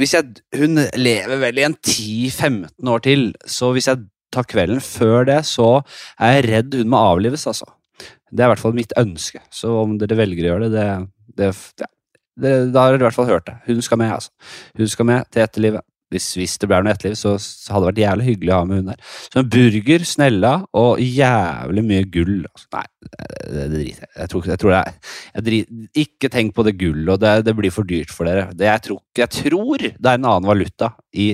jeg, 0.00 0.32
hun 0.58 0.84
lever 0.98 1.44
vel 1.44 1.60
i 1.60 1.68
en 1.68 1.76
10-15 1.78 2.92
år 2.92 3.04
til, 3.06 3.30
så 3.48 3.72
hvis 3.76 3.88
jeg 3.88 4.04
tar 4.34 4.48
kvelden 4.50 4.82
før 4.84 5.24
det, 5.28 5.40
så 5.48 5.80
er 6.20 6.38
jeg 6.38 6.48
redd 6.50 6.80
hun 6.82 6.92
må 6.92 7.00
avlives, 7.14 7.46
altså. 7.50 7.68
Det 8.30 8.44
er 8.44 8.50
i 8.50 8.52
hvert 8.52 8.62
fall 8.62 8.76
mitt 8.76 8.92
ønske, 8.98 9.40
så 9.54 9.72
om 9.80 9.96
dere 9.98 10.18
velger 10.18 10.46
å 10.46 10.52
gjøre 10.52 10.68
det, 10.70 10.90
det, 11.38 11.48
det, 11.80 11.86
ja, 11.86 11.90
det, 12.42 12.56
da 12.74 12.86
har 12.86 12.94
dere 12.94 13.04
i 13.04 13.08
hvert 13.08 13.16
fall 13.16 13.30
hørt 13.30 13.46
det. 13.48 13.56
Hun 13.68 13.80
skal 13.84 14.00
med, 14.00 14.12
altså. 14.18 14.52
Hun 14.78 14.90
skal 14.90 15.08
med 15.08 15.30
til 15.32 15.44
etterlivet. 15.44 15.86
Hvis, 16.10 16.26
hvis 16.34 16.56
det 16.58 16.66
blir 16.66 16.82
noe 16.82 16.90
etterliv, 16.90 17.14
så 17.14 17.36
så, 17.38 17.70
hadde 17.70 17.84
det 17.84 17.90
vært 17.92 18.00
jævlig 18.02 18.24
hyggelig 18.26 18.50
å 18.50 18.56
ha 18.56 18.66
med 18.66 18.80
hun 18.80 18.88
der. 18.90 19.02
Så 19.30 19.38
en 19.38 19.50
burger, 19.52 20.06
snella 20.10 20.52
og 20.80 21.02
jævlig 21.04 21.84
mye 21.86 22.08
gull. 22.16 22.40
Altså. 22.48 22.66
Nei, 22.74 22.86
det, 23.04 23.28
det 23.52 23.66
driter 23.76 24.06
jeg. 24.06 24.10
Jeg 24.16 24.32
tror, 24.32 24.48
jeg 24.50 24.62
tror 24.62 24.74
det 24.74 24.80
er 24.80 26.00
Ikke 26.02 26.32
tenk 26.34 26.56
på 26.56 26.66
det 26.66 26.74
gullet, 26.80 27.12
og 27.14 27.22
det, 27.22 27.36
det 27.46 27.54
blir 27.60 27.74
for 27.74 27.86
dyrt 27.86 28.10
for 28.14 28.26
dere. 28.26 28.48
Det, 28.50 28.66
jeg, 28.66 28.84
tror, 28.88 28.98
jeg 29.22 29.32
tror 29.36 29.86
det 29.86 29.94
er 29.94 30.18
en 30.18 30.26
annen 30.32 30.50
valuta 30.50 30.90
i 31.14 31.30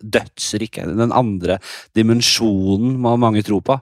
dødsriket. 0.00 0.92
Den 0.98 1.14
andre 1.14 1.58
dimensjonen 1.96 2.96
man 3.02 3.22
mange 3.22 3.44
tro 3.46 3.60
på. 3.64 3.78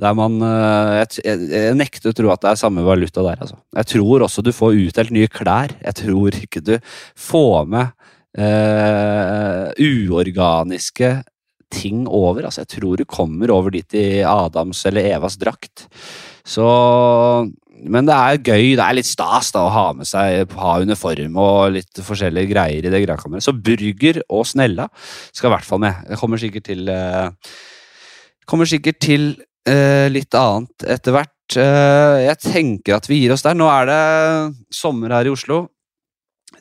Der 0.00 0.16
man 0.18 0.40
eh, 0.44 1.00
jeg, 1.00 1.36
jeg, 1.50 1.78
nekter 1.78 2.12
å 2.12 2.16
tro 2.16 2.32
at 2.34 2.44
det 2.44 2.52
er 2.52 2.62
samme 2.62 2.84
valuta 2.86 3.24
der, 3.26 3.40
altså. 3.40 3.60
Jeg 3.76 3.90
tror 3.94 4.26
også 4.26 4.44
du 4.44 4.52
får 4.54 4.78
utdelt 4.86 5.14
nye 5.14 5.30
klær. 5.30 5.74
Jeg 5.80 5.98
tror 6.02 6.40
ikke 6.42 6.64
du 6.64 6.76
får 7.18 7.68
med 7.70 7.92
eh, 8.38 9.70
uorganiske 9.80 11.14
ting 11.70 12.06
over. 12.08 12.46
Altså, 12.46 12.64
jeg 12.64 12.74
tror 12.76 12.98
du 12.98 13.06
kommer 13.08 13.52
over 13.54 13.74
dit 13.74 13.98
i 13.98 14.22
Adams 14.26 14.82
eller 14.90 15.12
Evas 15.14 15.38
drakt. 15.40 15.86
Så 16.46 16.66
Men 17.88 18.08
det 18.08 18.14
er 18.16 18.40
gøy, 18.42 18.74
det 18.76 18.84
er 18.84 18.96
litt 18.98 19.08
stas 19.08 19.50
da 19.54 19.64
å 19.64 19.72
ha 19.72 19.84
med 19.96 20.08
seg 20.08 20.52
ha 20.60 20.76
uniform 20.82 21.36
og 21.40 21.74
litt 21.78 22.00
forskjellige 22.04 22.52
greier 22.52 22.86
i 22.86 22.92
det 22.92 23.02
gravkammeret. 23.06 23.44
Så 23.46 23.54
burger 23.56 24.20
og 24.28 24.46
snella 24.48 24.88
skal 25.30 25.50
i 25.50 25.54
hvert 25.54 25.68
fall 25.68 25.82
med. 25.84 26.06
Jeg 26.10 26.20
kommer 26.20 26.40
sikkert 26.42 26.68
til 26.70 26.88
eh, 26.92 27.52
Kommer 28.50 28.66
sikkert 28.66 28.98
til 28.98 29.28
eh, 29.68 30.08
litt 30.10 30.34
annet 30.34 30.86
etter 30.96 31.14
hvert. 31.14 31.54
Eh, 31.54 32.16
jeg 32.24 32.40
tenker 32.42 32.96
at 32.96 33.06
vi 33.06 33.20
gir 33.20 33.34
oss 33.36 33.44
der. 33.46 33.54
Nå 33.54 33.68
er 33.70 33.86
det 33.86 34.00
sommer 34.74 35.14
her 35.14 35.28
i 35.28 35.34
Oslo. 35.34 35.68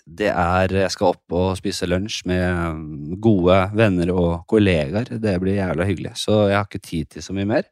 Det 0.05 0.29
er 0.29 0.73
Jeg 0.83 0.93
skal 0.93 1.15
opp 1.15 1.33
og 1.37 1.57
spise 1.57 1.89
lunsj 1.89 2.21
med 2.29 2.45
mm, 2.77 3.17
gode 3.21 3.57
venner 3.77 4.13
og 4.13 4.45
kollegaer. 4.49 5.09
Det 5.17 5.35
blir 5.41 5.57
jævla 5.57 5.89
hyggelig, 5.89 6.13
så 6.21 6.43
jeg 6.51 6.59
har 6.59 6.69
ikke 6.69 6.85
tid 6.85 7.09
til 7.15 7.25
så 7.25 7.35
mye 7.37 7.49
mer. 7.49 7.69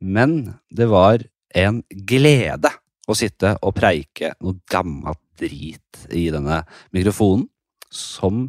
Men 0.00 0.38
det 0.72 0.88
var 0.88 1.24
en 1.56 1.82
glede 2.08 2.72
å 3.08 3.16
sitte 3.16 3.54
og 3.64 3.74
preike 3.76 4.34
noe 4.42 4.58
gammelt 4.70 5.20
drit 5.38 6.04
i 6.14 6.26
denne 6.34 6.60
mikrofonen, 6.94 7.46
som 7.88 8.48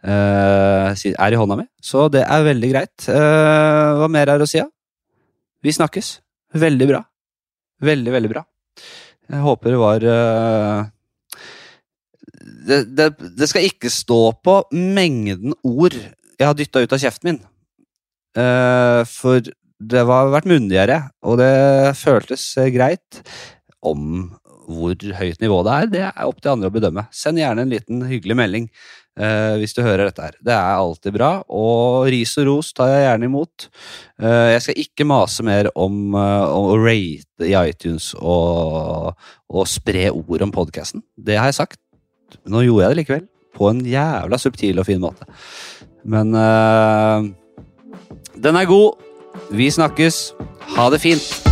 eh, 0.00 1.04
er 1.12 1.34
i 1.34 1.38
hånda 1.38 1.58
mi. 1.58 1.66
Så 1.82 2.06
det 2.12 2.22
er 2.24 2.46
veldig 2.46 2.70
greit. 2.72 3.08
Eh, 3.10 3.88
hva 3.98 4.08
mer 4.10 4.32
er 4.32 4.42
å 4.42 4.48
si? 4.48 4.62
da? 4.62 4.70
Vi 5.62 5.74
snakkes. 5.76 6.14
Veldig 6.62 6.88
bra. 6.88 7.02
Veldig, 7.82 8.14
veldig 8.14 8.32
bra. 8.32 8.44
Jeg 9.32 9.44
håper 9.44 9.74
det 9.74 9.80
var 9.80 10.08
eh, 10.14 10.80
det, 12.66 12.80
det, 12.96 13.08
det 13.38 13.48
skal 13.50 13.66
ikke 13.68 13.92
stå 13.92 14.22
på 14.44 14.58
mengden 14.72 15.54
ord 15.66 15.96
jeg 16.42 16.48
har 16.48 16.58
dytta 16.58 16.82
ut 16.82 16.94
av 16.94 17.02
kjeften 17.02 17.28
min. 17.30 17.40
Eh, 18.38 19.00
for 19.06 19.42
det 19.82 20.04
har 20.08 20.30
vært 20.32 20.48
mundigere, 20.50 20.98
og 21.26 21.38
det 21.40 21.52
føltes 22.00 22.46
eh, 22.58 22.70
greit. 22.74 23.22
Om 23.82 24.08
hvor 24.72 24.94
høyt 25.18 25.40
nivå 25.42 25.60
det 25.66 25.72
er, 25.74 25.88
det 25.90 26.02
er 26.06 26.26
opp 26.28 26.40
til 26.40 26.52
andre 26.54 26.70
å 26.70 26.74
bedømme. 26.74 27.06
Send 27.14 27.40
gjerne 27.40 27.64
en 27.64 27.72
liten 27.72 28.04
hyggelig 28.06 28.36
melding 28.38 28.68
eh, 29.18 29.58
hvis 29.60 29.74
du 29.76 29.82
hører 29.84 30.08
dette 30.08 30.24
her. 30.26 30.38
Det 30.44 30.54
er 30.54 30.78
alltid 30.78 31.16
bra, 31.16 31.32
og 31.48 32.08
ris 32.12 32.34
og 32.40 32.48
ros 32.48 32.72
tar 32.76 32.92
jeg 32.92 33.04
gjerne 33.06 33.28
imot. 33.28 33.68
Eh, 34.22 34.48
jeg 34.54 34.64
skal 34.66 34.80
ikke 34.84 35.08
mase 35.08 35.46
mer 35.46 35.70
om, 35.74 36.00
eh, 36.14 36.46
om 36.54 36.70
å 36.72 36.78
rate 36.80 37.48
i 37.48 37.56
iTunes 37.58 38.12
og, 38.20 39.12
og 39.52 39.70
spre 39.70 40.08
ord 40.14 40.46
om 40.48 40.54
podkasten. 40.54 41.04
Det 41.16 41.38
har 41.40 41.50
jeg 41.50 41.60
sagt. 41.62 41.80
Nå 42.48 42.64
gjorde 42.64 42.86
jeg 42.86 42.94
det 42.94 43.02
likevel. 43.02 43.28
På 43.52 43.68
en 43.68 43.82
jævla 43.84 44.38
subtil 44.40 44.80
og 44.80 44.88
fin 44.88 45.02
måte. 45.02 45.28
Men 46.08 46.32
eh, 46.38 47.30
den 48.42 48.58
er 48.58 48.70
god. 48.70 49.08
Vi 49.52 49.70
snakkes. 49.72 50.28
Ha 50.76 50.90
det 50.92 51.02
fint. 51.04 51.51